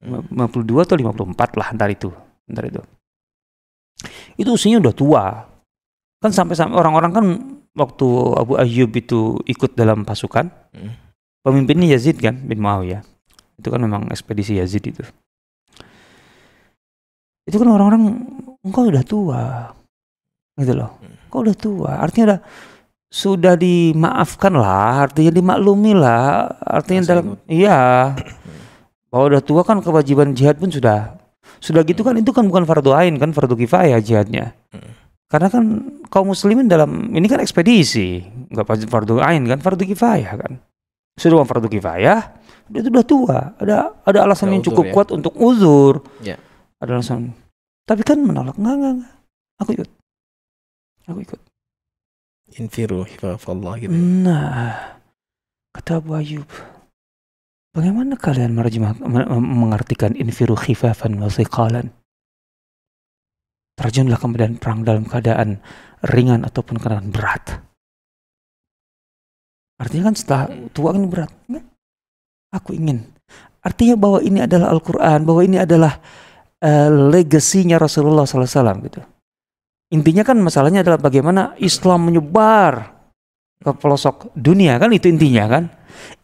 [0.00, 0.24] Hmm.
[0.32, 2.08] 52 atau 54 lah antar itu
[2.48, 2.80] antar itu.
[4.40, 5.24] Itu usianya udah tua.
[6.20, 7.24] Kan sampai sampai orang-orang kan
[7.76, 10.96] waktu Abu Ayyub itu ikut dalam pasukan Hmm.
[11.44, 13.04] pemimpinnya Yazid kan bin Muawiyah.
[13.60, 15.04] Itu kan memang ekspedisi Yazid itu.
[17.44, 18.24] Itu kan orang-orang
[18.64, 19.42] engkau udah tua.
[20.56, 20.96] Gitu loh.
[20.96, 21.28] Hmm.
[21.28, 21.90] engkau udah tua?
[22.00, 22.40] Artinya udah
[23.10, 27.38] sudah dimaafkan lah artinya dimaklumi lah artinya Masa dalam ikut.
[27.50, 27.78] iya.
[29.10, 31.18] Bahwa udah tua kan kewajiban jihad pun sudah
[31.58, 34.54] sudah gitu kan itu kan bukan fardu ain kan fardu kifayah jihadnya.
[34.70, 34.94] Hmm.
[35.30, 35.62] karena kan
[36.10, 38.22] kaum muslimin dalam ini kan ekspedisi.
[38.50, 40.62] Nggak pasti fardu ain kan fardu kifayah kan.
[41.18, 42.20] Sudah bukan fardu kifayah
[42.70, 43.38] dia itu udah tua.
[43.58, 44.92] Ada ada alasan Ada yang cukup ya?
[44.94, 46.06] kuat untuk uzur.
[46.22, 46.38] Ya.
[46.78, 47.34] ada alasan.
[47.82, 48.54] Tapi kan menolak.
[48.54, 49.12] Enggak enggak, enggak.
[49.58, 49.88] aku ikut.
[51.10, 51.49] Aku ikut
[52.58, 53.94] Infiru hifafallah gitu.
[53.94, 54.98] Nah,
[55.70, 56.48] kata Abu Ayyub,
[57.70, 61.94] bagaimana kalian merjemah, me- me- mengartikan infiru khifafan wa thiqalan?
[63.78, 65.62] Terjunlah ke medan perang dalam keadaan
[66.10, 67.62] ringan ataupun keadaan berat.
[69.80, 71.32] Artinya kan setelah tua kan berat.
[71.48, 71.64] Enggak.
[72.52, 73.06] Aku ingin.
[73.64, 75.96] Artinya bahwa ini adalah Al-Quran, bahwa ini adalah
[76.60, 79.00] eh, legasinya Rasulullah SAW gitu.
[79.90, 82.94] Intinya kan masalahnya adalah bagaimana Islam menyebar
[83.60, 85.64] ke pelosok dunia kan itu intinya kan.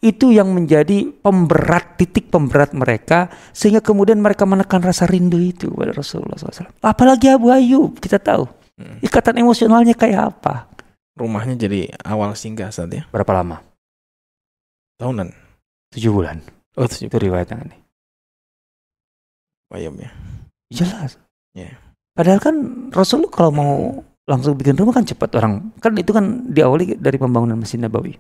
[0.01, 5.93] Itu yang menjadi pemberat titik pemberat mereka sehingga kemudian mereka menekan rasa rindu itu kepada
[5.93, 6.71] Rasulullah SAW.
[6.81, 9.01] Apalagi Abu Ayyub kita tahu Hmm.
[9.01, 10.69] ikatan emosionalnya kayak apa.
[11.17, 13.09] Rumahnya jadi awal singgah saat ya.
[13.09, 13.65] Berapa lama?
[15.01, 15.33] Tahunan.
[15.97, 16.45] Tujuh bulan.
[16.77, 17.81] Oh, itu Itu riwayatnya nih.
[19.73, 20.13] bayam ya.
[20.71, 21.17] Jelas.
[21.57, 21.73] Iya.
[22.17, 22.57] Padahal kan
[22.97, 23.73] Rasul kalau mau
[24.25, 28.17] langsung bikin rumah kan cepat orang kan itu kan diawali dari pembangunan Masjid Nabawi.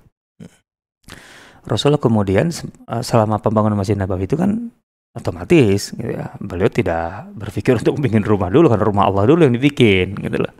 [1.67, 4.71] Rasulullah kemudian eh, selama pembangunan Masjid Nabawi itu kan
[5.17, 9.57] otomatis gitu ya, beliau tidak berpikir untuk bikin rumah dulu kan rumah Allah dulu yang
[9.57, 10.53] dibikin gitu loh.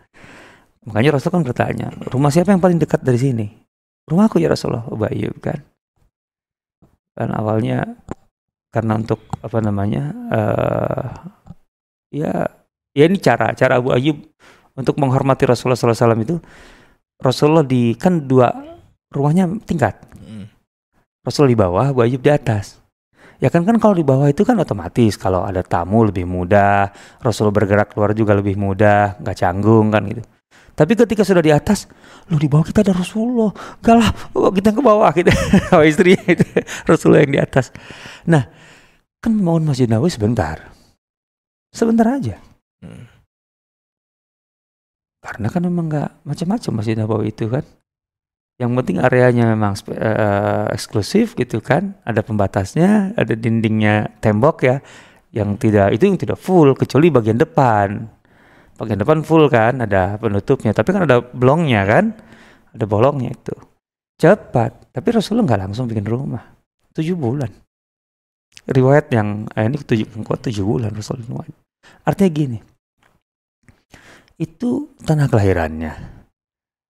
[0.89, 3.47] Makanya Rasul kan bertanya, rumah siapa yang paling dekat dari sini?
[4.07, 5.59] Rumahku ya Rasulullah, Abu Ayyub kan.
[7.17, 7.97] kan awalnya
[8.71, 11.07] karena untuk apa namanya uh,
[12.13, 12.45] ya
[12.97, 14.17] ya ini cara cara Abu Ayyub
[14.73, 16.41] untuk menghormati Rasulullah SAW itu
[17.21, 18.49] Rasulullah di kan dua
[19.13, 20.49] rumahnya tingkat hmm.
[21.21, 22.81] Rasul di bawah Abu Ayyub di atas
[23.37, 26.89] ya kan kan kalau di bawah itu kan otomatis kalau ada tamu lebih mudah
[27.21, 30.25] Rasul bergerak keluar juga lebih mudah nggak canggung kan gitu
[30.77, 31.89] tapi ketika sudah di atas,
[32.29, 33.49] lu di bawah kita ada Rasulullah.
[33.81, 34.13] Gak lah,
[34.53, 35.33] kita ke bawah kita.
[35.73, 36.45] Oh, istri itu
[36.85, 37.73] Rasulullah yang di atas.
[38.29, 38.45] Nah,
[39.25, 40.69] kan mau Masjid Nabawi sebentar.
[41.73, 42.37] Sebentar aja.
[42.85, 43.07] Hmm.
[45.23, 47.65] Karena kan memang nggak macam-macam Masjid Nabawi itu kan.
[48.57, 51.99] Yang penting areanya memang uh, eksklusif gitu kan.
[52.09, 54.77] Ada pembatasnya, ada dindingnya tembok ya.
[55.35, 58.17] Yang tidak itu yang tidak full kecuali bagian depan
[58.77, 62.13] bagian depan full kan ada penutupnya tapi kan ada blongnya kan
[62.77, 63.57] ada bolongnya itu
[64.21, 66.45] cepat tapi Rasulullah nggak langsung bikin rumah
[66.93, 67.49] tujuh bulan
[68.69, 71.49] riwayat yang eh, ini tujuh tujuh bulan Rasulullah
[72.07, 72.59] artinya gini
[74.37, 75.93] itu tanah kelahirannya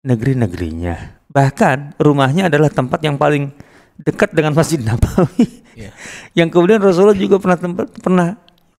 [0.02, 3.54] negeri-negerinya bahkan rumahnya adalah tempat yang paling
[3.98, 5.94] dekat dengan Masjid Nabawi yeah.
[6.38, 8.28] yang kemudian Rasulullah juga pernah tempat pernah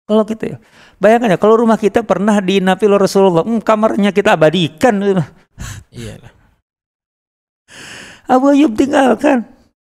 [0.09, 0.57] kalau kita ya,
[0.97, 5.05] bayangkan ya kalau rumah kita pernah diinapi oleh Rasulullah, hmm, kamarnya kita abadikan.
[5.93, 6.17] Iya.
[8.33, 9.45] Abu Ayyub tinggalkan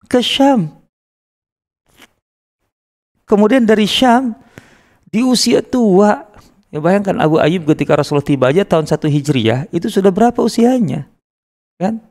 [0.09, 0.73] ke Syam.
[3.29, 4.33] Kemudian dari Syam
[5.17, 6.29] di usia tua,
[6.69, 11.09] ya bayangkan Abu Ayyub ketika Rasulullah tiba aja tahun 1 Hijriah, itu sudah berapa usianya?
[11.81, 12.05] Kan?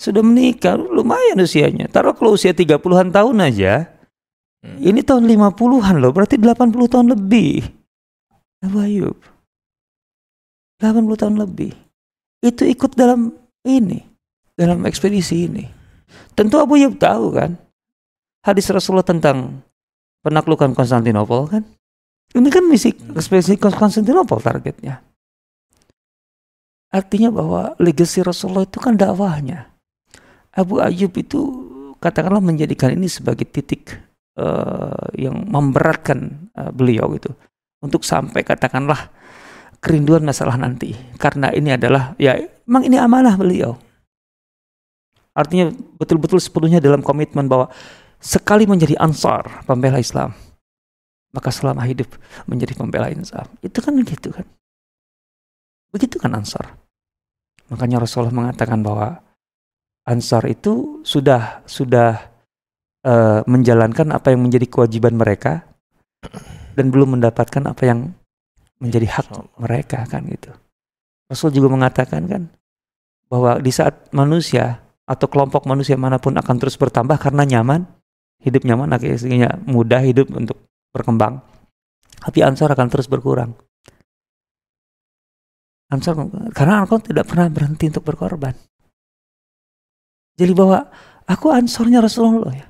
[0.00, 1.92] Sudah menikah, lumayan usianya.
[1.92, 3.98] Taruh kalau usia 30-an tahun aja,
[4.58, 4.78] Hmm.
[4.82, 7.62] Ini tahun 50-an loh, berarti 80 tahun lebih.
[8.58, 9.18] Abu Ayub.
[10.82, 11.74] 80 tahun lebih.
[12.42, 14.02] Itu ikut dalam ini,
[14.58, 15.64] dalam ekspedisi ini.
[16.34, 17.54] Tentu Abu Ayub tahu kan,
[18.42, 19.62] hadis Rasulullah tentang
[20.26, 21.62] penaklukan Konstantinopel kan.
[22.36, 25.00] Ini kan misi ekspedisi Konstantinopel targetnya.
[26.88, 29.68] Artinya bahwa legasi Rasulullah itu kan dakwahnya.
[30.52, 31.40] Abu Ayub itu
[32.00, 33.94] katakanlah menjadikan ini sebagai titik
[34.38, 37.30] uh, yang memberatkan uh, beliau itu
[37.82, 39.10] untuk sampai katakanlah
[39.78, 43.78] kerinduan masalah nanti karena ini adalah ya memang ini amanah beliau
[45.34, 47.70] artinya betul-betul sepenuhnya dalam komitmen bahwa
[48.18, 50.34] sekali menjadi ansar pembela Islam
[51.32, 52.08] maka selama hidup
[52.48, 54.46] menjadi pembela Islam itu kan gitu kan?
[55.92, 56.76] Begitu kan ansar?
[57.68, 59.20] Makanya Rasulullah mengatakan bahwa
[60.08, 62.32] ansar itu sudah sudah
[63.04, 65.68] uh, menjalankan apa yang menjadi kewajiban mereka
[66.72, 68.00] dan belum mendapatkan apa yang
[68.80, 69.26] menjadi hak
[69.60, 70.52] mereka kan gitu.
[71.28, 72.42] Rasul juga mengatakan kan
[73.28, 77.84] bahwa di saat manusia atau kelompok manusia mana pun akan terus bertambah karena nyaman,
[78.40, 80.56] hidup nyaman akhirnya mudah hidup untuk
[80.92, 81.40] berkembang.
[82.18, 83.54] Tapi ansar akan terus berkurang.
[85.88, 86.18] Ansar
[86.52, 88.52] karena engkau tidak pernah berhenti untuk berkorban.
[90.38, 90.86] Jadi bahwa
[91.24, 92.66] aku ansornya Rasulullah ya.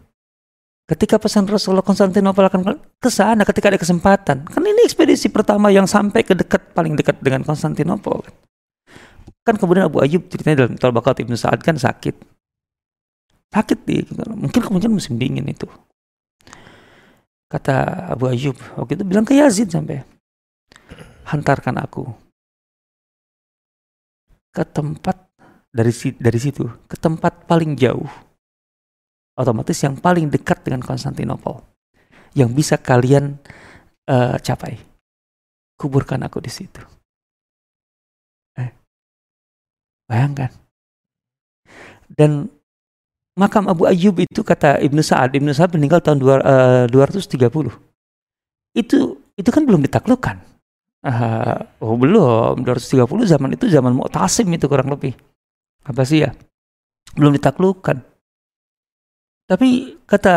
[0.88, 2.61] Ketika pesan Rasulullah Konstantinopel akan
[2.96, 4.48] ke sana ketika ada kesempatan.
[4.48, 8.24] Kan ini ekspedisi pertama yang sampai ke dekat paling dekat dengan Konstantinopel.
[9.44, 12.16] Kan kemudian Abu Ayyub ceritanya dalam Talbakat Ibnu Sa'ad kan sakit.
[13.52, 14.00] Sakit di
[14.33, 15.68] mungkin kemudian musim dingin itu.
[17.48, 20.04] Kata Abu Ayyub waktu itu bilang ke Yazid sampai
[21.32, 22.04] hantarkan aku
[24.52, 25.16] ke tempat
[25.72, 28.08] dari dari situ ke tempat paling jauh
[29.38, 31.62] otomatis yang paling dekat dengan Konstantinopel
[32.37, 33.38] yang bisa kalian
[34.11, 34.76] uh, capai.
[35.78, 36.82] Kuburkan aku di situ.
[38.58, 38.70] Eh,
[40.11, 40.50] bayangkan.
[42.11, 42.50] Dan
[43.38, 47.70] makam Abu Ayyub itu kata Ibnu Sa'ad, Ibnu Sa'ad meninggal tahun dua, uh, 230.
[48.74, 48.98] Itu
[49.38, 50.37] itu kan belum ditaklukkan.
[50.98, 55.14] Uh, oh belum, 230 zaman itu zaman Mu'tasim itu kurang lebih.
[55.87, 56.35] Apa sih ya?
[57.14, 58.03] Belum ditaklukkan.
[59.46, 60.35] Tapi kata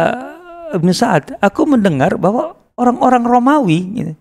[0.78, 4.14] Ibn Sa'ad, aku mendengar bahwa orang-orang Romawi gitu,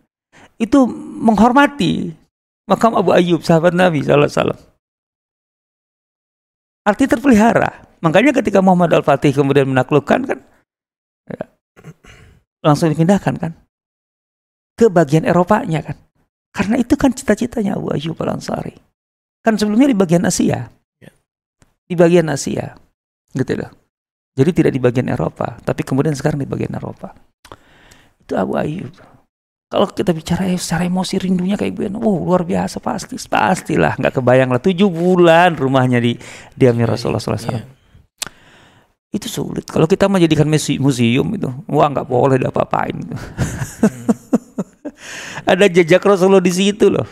[0.59, 0.79] itu
[1.21, 2.11] menghormati
[2.67, 4.57] makam Abu Ayyub, sahabat Nabi SAW.
[6.83, 7.90] Arti terpelihara.
[8.01, 10.39] Makanya ketika Muhammad Al-Fatih kemudian menaklukkan kan,
[11.29, 11.45] ya,
[12.65, 13.53] langsung dipindahkan kan
[14.81, 15.97] ke bagian Eropanya kan.
[16.51, 18.75] Karena itu kan cita-citanya Abu Ayyub Al-Ansari.
[19.45, 20.73] Kan sebelumnya di bagian Asia.
[20.99, 21.13] Ya.
[21.85, 22.75] Di bagian Asia.
[23.37, 23.71] Gitu loh.
[24.35, 27.13] Jadi tidak di bagian Eropa, tapi kemudian sekarang di bagian Eropa.
[28.25, 28.95] Itu Abu Ayyub.
[29.71, 34.19] Kalau kita bicara eh, secara emosi rindunya kayak gue, oh luar biasa pasti, pastilah nggak
[34.19, 36.19] kebayang lah tujuh bulan rumahnya di
[36.59, 37.39] diamnya Rasulullah SAW.
[37.55, 37.80] Yeah.
[39.11, 39.67] Itu sulit.
[39.67, 40.47] Kalau kita menjadikan
[40.79, 42.95] museum itu, wah nggak boleh apa-apain.
[42.95, 43.15] Gitu.
[43.15, 44.07] Hmm.
[45.51, 47.07] Ada jejak Rasulullah di situ loh.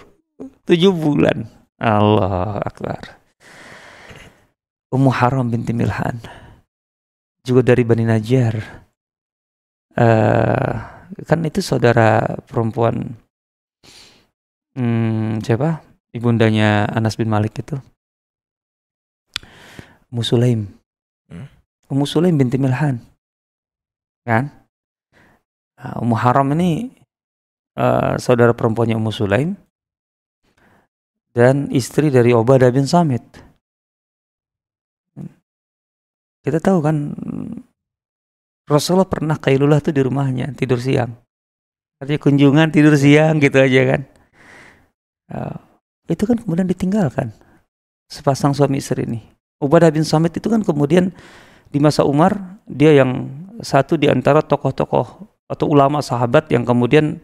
[0.63, 1.43] Tujuh bulan.
[1.79, 3.19] Allah Akbar.
[4.95, 6.23] Ummu Haram binti Milhan.
[7.43, 8.55] Juga dari Bani Najjar.
[9.99, 10.73] Uh,
[11.27, 13.19] kan itu saudara perempuan
[14.79, 15.83] hmm, siapa?
[16.15, 17.75] Ibundanya Anas bin Malik itu.
[20.09, 20.71] Musulaim.
[21.29, 21.58] Hmm?
[21.89, 23.01] Ummu Sulaim binti Milhan.
[24.29, 24.53] Kan?
[25.79, 26.93] Nah, Ummu Haram ini
[27.81, 29.57] uh, saudara perempuannya Ummu Sulaim
[31.33, 33.23] dan istri dari Ubadah bin Samit.
[36.43, 36.97] Kita tahu kan
[38.69, 41.13] Rasulullah pernah kailulah tuh di rumahnya tidur siang.
[41.99, 44.01] Artinya kunjungan tidur siang gitu aja kan.
[45.29, 45.57] Uh,
[46.09, 47.33] itu kan kemudian ditinggalkan
[48.09, 49.21] sepasang suami istri ini.
[49.61, 51.13] Ubadah bin Samit itu kan kemudian
[51.69, 53.29] di masa Umar dia yang
[53.61, 55.07] satu di antara tokoh-tokoh
[55.49, 57.19] atau ulama sahabat yang kemudian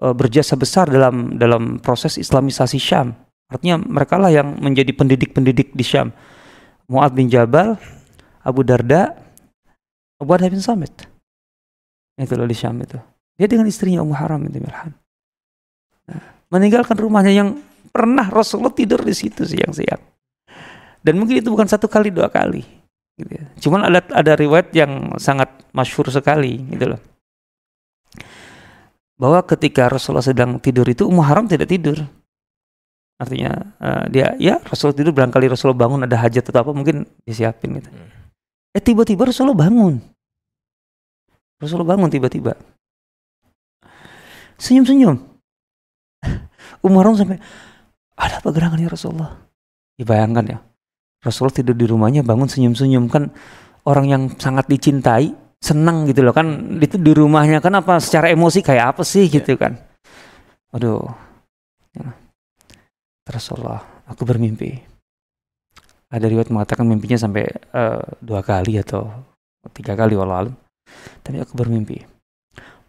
[0.00, 3.12] e, berjasa besar dalam dalam proses Islamisasi Syam.
[3.52, 6.10] Artinya mereka lah yang menjadi pendidik-pendidik di Syam.
[6.88, 7.76] Muad bin Jabal,
[8.44, 9.16] Abu Darda,
[10.20, 11.04] Abu Darda bin Samit.
[12.16, 12.96] Itu di Syam itu.
[13.34, 14.94] Dia dengan istrinya Ummu Haram bin Milhan.
[16.06, 16.22] Nah,
[16.52, 17.58] meninggalkan rumahnya yang
[17.90, 20.02] pernah Rasulullah tidur di situ siang-siang.
[21.04, 22.83] Dan mungkin itu bukan satu kali, dua kali.
[23.14, 23.44] Gitu ya.
[23.62, 27.00] Cuman ada ada riwayat yang sangat masyhur sekali gitu loh.
[29.14, 32.02] Bahwa ketika Rasulullah sedang tidur itu Ummu Haram tidak tidur.
[33.14, 37.78] Artinya uh, dia ya Rasulullah tidur barangkali Rasulullah bangun ada hajat atau apa mungkin disiapin
[37.78, 37.86] gitu.
[37.86, 38.10] Hmm.
[38.74, 40.02] Eh tiba-tiba Rasulullah bangun.
[41.62, 42.58] Rasulullah bangun tiba-tiba.
[44.58, 45.14] Senyum-senyum.
[46.82, 47.38] Haram sampai
[48.18, 49.30] ada apa gerangannya Rasulullah?
[49.94, 50.58] Dibayangkan ya
[51.24, 53.08] Rasulullah tidur di rumahnya bangun senyum-senyum.
[53.08, 53.32] Kan
[53.88, 56.36] orang yang sangat dicintai senang gitu loh.
[56.36, 57.64] Kan itu di rumahnya.
[57.64, 59.80] Kan apa secara emosi kayak apa sih gitu kan?
[60.76, 61.08] Aduh.
[61.96, 62.12] Ya.
[63.24, 64.76] Rasulullah aku bermimpi.
[66.12, 69.08] Ada riwayat mengatakan mimpinya sampai uh, dua kali atau
[69.72, 70.52] tiga kali walau
[71.24, 72.04] tapi aku bermimpi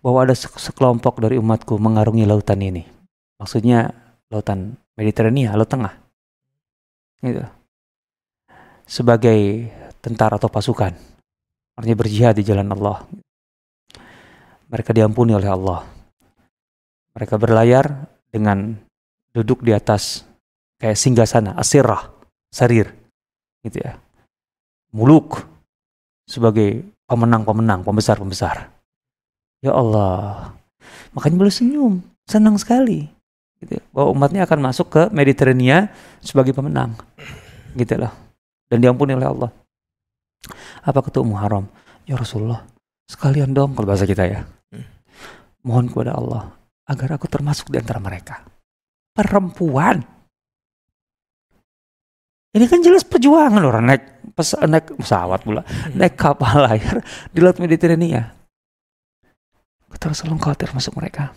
[0.03, 2.83] bahwa ada sekelompok dari umatku mengarungi lautan ini.
[3.39, 3.89] Maksudnya
[4.29, 5.95] lautan Mediterania laut tengah.
[7.23, 7.41] Gitu
[8.85, 9.69] sebagai
[9.99, 10.93] tentara atau pasukan.
[11.75, 13.03] Artinya berjihad di jalan Allah.
[14.69, 15.83] Mereka diampuni oleh Allah.
[17.17, 18.77] Mereka berlayar dengan
[19.33, 20.23] duduk di atas
[20.79, 22.13] kayak singgah sana, asirah,
[22.53, 22.93] sarir.
[23.65, 23.97] Gitu ya.
[24.95, 25.43] Muluk
[26.29, 28.71] sebagai pemenang-pemenang, pembesar-pembesar.
[29.59, 30.53] Ya Allah.
[31.11, 33.09] Makanya boleh senyum, senang sekali.
[33.59, 33.79] Gitu.
[33.79, 33.83] Ya.
[33.91, 35.91] Bahwa umatnya akan masuk ke Mediterania
[36.23, 36.95] sebagai pemenang.
[37.75, 38.24] Gitu loh
[38.75, 39.49] dan diampuni oleh Allah.
[40.83, 41.63] Apa Ummu Haram?
[42.03, 42.67] Ya Rasulullah,
[43.07, 44.43] sekalian dong kalau bahasa kita ya.
[44.69, 44.83] Hmm.
[45.63, 46.43] Mohon kepada Allah
[46.85, 48.43] agar aku termasuk di antara mereka.
[49.15, 50.03] Perempuan.
[52.51, 54.03] Ini kan jelas perjuangan orang naik
[54.35, 55.95] pes naik pesawat pula, hmm.
[55.95, 56.99] naik kapal layar
[57.31, 58.35] di laut Mediterania.
[59.87, 61.31] Kata Rasulullah khawatir masuk mereka.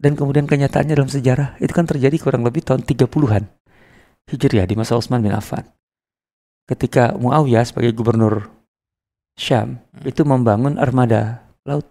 [0.00, 3.59] Dan kemudian kenyataannya dalam sejarah itu kan terjadi kurang lebih tahun 30-an.
[4.30, 5.66] Hijriah di masa Utsman bin Affan.
[6.70, 8.46] Ketika Muawiyah sebagai gubernur
[9.34, 10.06] Syam hmm.
[10.06, 11.86] itu membangun armada laut.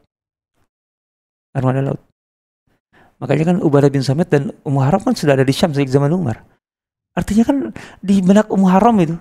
[1.51, 2.01] Armada laut.
[3.19, 6.15] Makanya kan Ubadah bin Samit dan Ummu Haram kan sudah ada di Syam sejak zaman
[6.15, 6.47] Umar.
[7.11, 9.19] Artinya kan di benak Ummu Haram itu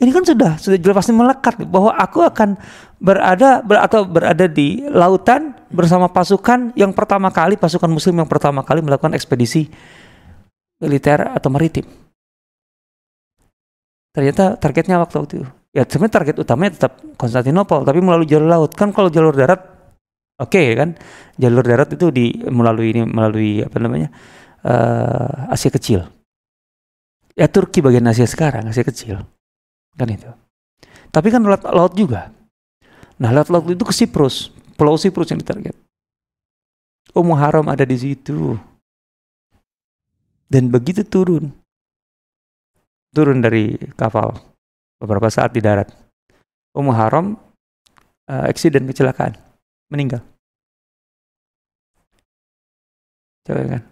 [0.00, 2.56] ini kan sudah sudah jelas pasti melekat bahwa aku akan
[2.96, 8.64] berada ber, atau berada di lautan bersama pasukan yang pertama kali pasukan muslim yang pertama
[8.64, 9.68] kali melakukan ekspedisi
[10.80, 11.84] militer atau maritim
[14.10, 15.46] ternyata targetnya waktu itu.
[15.70, 18.74] Ya sebenarnya target utamanya tetap Konstantinopel tapi melalui jalur laut.
[18.74, 19.62] Kan kalau jalur darat
[20.38, 20.98] oke okay, kan?
[21.38, 24.10] Jalur darat itu di melalui ini melalui apa namanya
[24.66, 26.02] uh, Asia kecil.
[27.38, 29.22] Ya Turki bagian Asia sekarang Asia kecil.
[29.94, 30.26] Kan itu.
[31.10, 32.34] Tapi kan laut, laut juga.
[33.22, 34.50] Nah laut laut itu ke Siprus.
[34.74, 35.76] Pulau Siprus yang ditarget.
[37.14, 38.58] Ummu Haram ada di situ.
[40.50, 41.59] Dan begitu turun
[43.10, 44.34] turun dari kapal
[44.98, 45.90] beberapa saat di darat.
[46.70, 47.34] Ummu Haram
[48.30, 49.34] uh, eksiden kecelakaan,
[49.90, 50.22] meninggal.
[53.42, 53.82] Coba kan.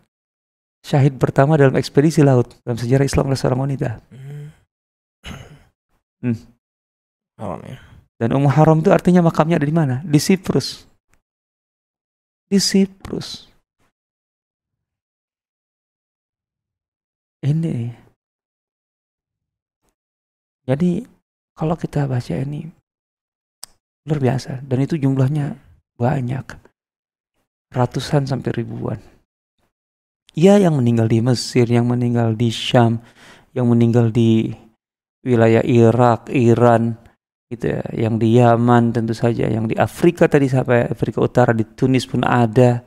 [0.87, 3.99] Syahid pertama dalam ekspedisi laut dalam sejarah Islam oleh seorang wanita.
[4.15, 4.49] Hmm.
[6.23, 6.39] hmm.
[7.43, 7.79] Haram ya.
[8.19, 10.03] Dan Ummu Haram itu artinya makamnya ada di mana?
[10.07, 10.87] Di Siprus.
[12.47, 13.51] Di Siprus.
[17.39, 18.08] Ini
[20.69, 21.01] Jadi
[21.57, 22.69] kalau kita baca ini
[24.05, 25.57] luar biasa dan itu jumlahnya
[25.97, 26.45] banyak.
[27.73, 29.01] Ratusan sampai ribuan.
[30.37, 33.01] Iya yang meninggal di Mesir, yang meninggal di Syam,
[33.57, 34.53] yang meninggal di
[35.25, 36.95] wilayah Irak, Iran,
[37.49, 41.65] gitu ya, yang di Yaman tentu saja, yang di Afrika tadi sampai Afrika Utara di
[41.65, 42.81] Tunis pun ada.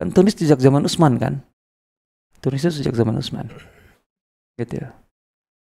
[0.00, 1.44] Kan Tunis sejak zaman Utsman kan?
[2.40, 3.48] Tunis itu sejak zaman Utsman.
[4.56, 4.88] Gitu ya.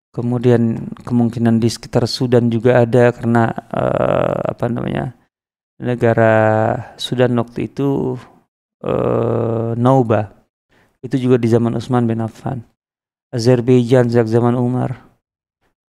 [0.09, 5.13] Kemudian kemungkinan di sekitar Sudan juga ada karena uh, apa namanya?
[5.79, 6.35] negara
[6.99, 8.19] Sudan waktu itu
[8.83, 10.39] uh, Nauba
[10.99, 12.59] itu juga di zaman Utsman bin Affan.
[13.31, 14.99] Azerbaijan sejak zaman Umar.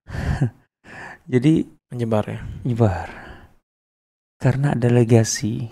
[1.32, 2.40] Jadi menyebar ya.
[2.64, 3.06] Menyebar.
[4.42, 5.70] Karena ada legasi.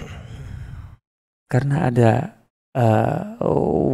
[1.51, 2.11] Karena ada
[2.77, 3.43] uh,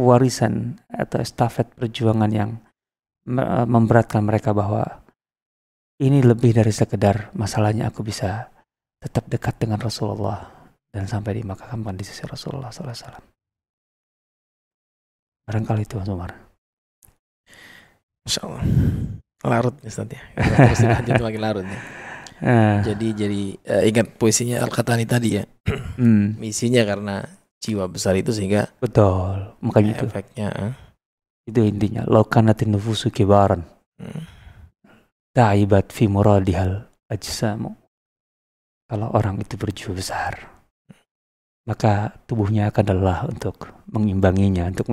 [0.05, 2.61] warisan atau estafet perjuangan yang
[3.27, 5.05] memberatkan mereka bahwa
[6.01, 8.49] ini lebih dari sekedar masalahnya aku bisa
[8.97, 10.49] tetap dekat dengan Rasulullah
[10.89, 13.21] dan sampai dimakamkan di sisi Rasulullah SAW.
[15.45, 16.31] Barangkali itu Mas Umar.
[18.25, 18.63] Masya Allah.
[19.41, 20.21] Larut nih Ustaz ya.
[21.09, 21.81] Terus lagi larut nih.
[22.41, 22.81] Uh.
[22.81, 25.45] Jadi jadi uh, ingat puisinya Al-Qatani tadi ya.
[25.97, 26.37] Hmm.
[26.37, 27.25] Misinya karena
[27.61, 30.73] jiwa besar itu sehingga betul makanya itu efeknya uh.
[31.51, 33.67] Itu intinya lokanatin nufusu kibaran
[33.99, 34.23] hmm.
[35.35, 37.75] ta'ibat fi muradihal ajsamu
[38.87, 40.33] kalau orang itu berjiwa besar
[41.67, 44.89] maka tubuhnya akan lelah untuk mengimbanginya untuk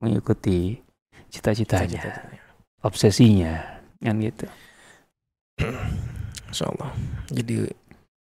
[0.00, 0.78] mengikuti
[1.30, 2.12] cita-citanya, Cita
[2.82, 4.46] obsesinya, kan gitu.
[6.50, 6.90] Insya Allah.
[7.30, 7.70] Jadi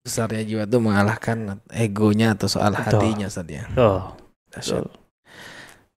[0.03, 2.99] besarnya jiwa itu mengalahkan egonya atau soal Betul.
[2.99, 3.65] hatinya saat ya.
[4.51, 4.91] Betul.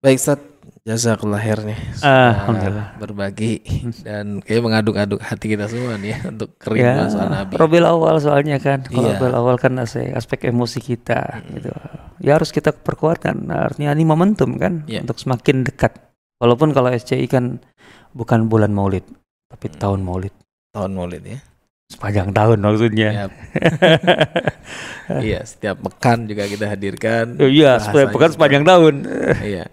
[0.03, 0.39] Baik Ustaz,
[0.87, 1.79] jazakallah khair nih.
[1.99, 2.87] Alhamdulillah.
[2.95, 3.59] Berbagi
[4.07, 7.53] dan kayak mengaduk-aduk hati kita semua nih ya, untuk kerinduan ya, soal Nabi.
[7.59, 8.87] Robil awal soalnya kan.
[8.87, 9.35] Kalau iya.
[9.35, 11.47] awal kan aspek, emosi kita hmm.
[11.59, 11.69] gitu.
[12.23, 13.51] Ya harus kita perkuatkan.
[13.51, 15.03] Artinya ini momentum kan yeah.
[15.03, 15.91] untuk semakin dekat.
[16.39, 17.59] Walaupun kalau SCI kan
[18.15, 19.03] bukan bulan Maulid,
[19.51, 19.77] tapi hmm.
[19.83, 20.31] tahun Maulid.
[20.71, 21.39] Tahun Maulid ya.
[21.87, 23.31] Sepanjang tahun maksudnya.
[25.23, 27.39] iya, setiap pekan juga kita hadirkan.
[27.39, 28.93] Oh, iya, setiap pekan sepanjang tahun.
[29.43, 29.67] iya.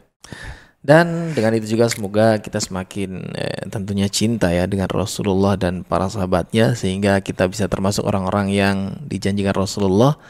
[0.85, 6.13] Dan dengan itu juga semoga kita semakin eh, tentunya cinta ya dengan Rasulullah dan para
[6.13, 8.77] sahabatnya sehingga kita bisa termasuk orang-orang yang
[9.09, 10.21] dijanjikan Rasulullah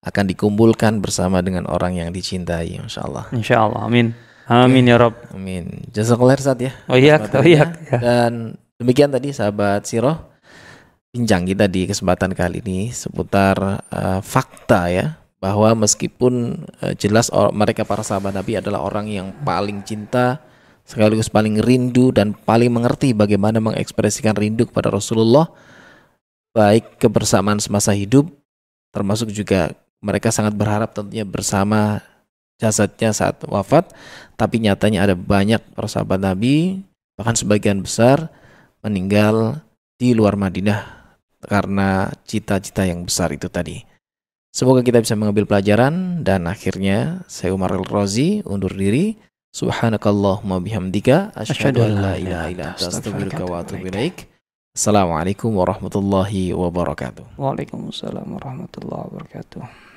[0.00, 3.28] akan dikumpulkan bersama dengan orang yang dicintai insya Allah.
[3.36, 4.16] Insya Allah, amin.
[4.48, 5.20] Amin ya Rob.
[5.36, 5.84] Amin.
[5.92, 6.72] Jazakallah saat ya.
[6.88, 7.76] Oh iya, oh iya.
[7.92, 10.16] Dan demikian tadi sahabat Siroh
[11.12, 17.82] bincang kita di kesempatan kali ini seputar uh, fakta ya bahwa meskipun uh, jelas mereka
[17.88, 20.38] para sahabat Nabi adalah orang yang paling cinta
[20.84, 25.48] sekaligus paling rindu dan paling mengerti bagaimana mengekspresikan rindu kepada Rasulullah
[26.52, 28.28] baik kebersamaan semasa hidup
[28.90, 29.72] termasuk juga
[30.02, 32.02] mereka sangat berharap tentunya bersama
[32.60, 33.94] jasadnya saat wafat
[34.36, 36.84] tapi nyatanya ada banyak para sahabat Nabi
[37.16, 38.28] bahkan sebagian besar
[38.84, 39.60] meninggal
[40.00, 41.00] di luar Madinah
[41.44, 43.89] karena cita-cita yang besar itu tadi.
[44.50, 49.14] Semoga kita bisa mengambil pelajaran dan akhirnya saya Umar Al-Razi undur diri.
[49.50, 54.30] Subhanakallahumma bihamdika asyhadu an la ilaha illa anta astaghfiruka wa atubu ilaik.
[54.74, 57.38] Assalamualaikum warahmatullahi wabarakatuh.
[57.38, 59.89] Waalaikumsalam warahmatullahi wabarakatuh.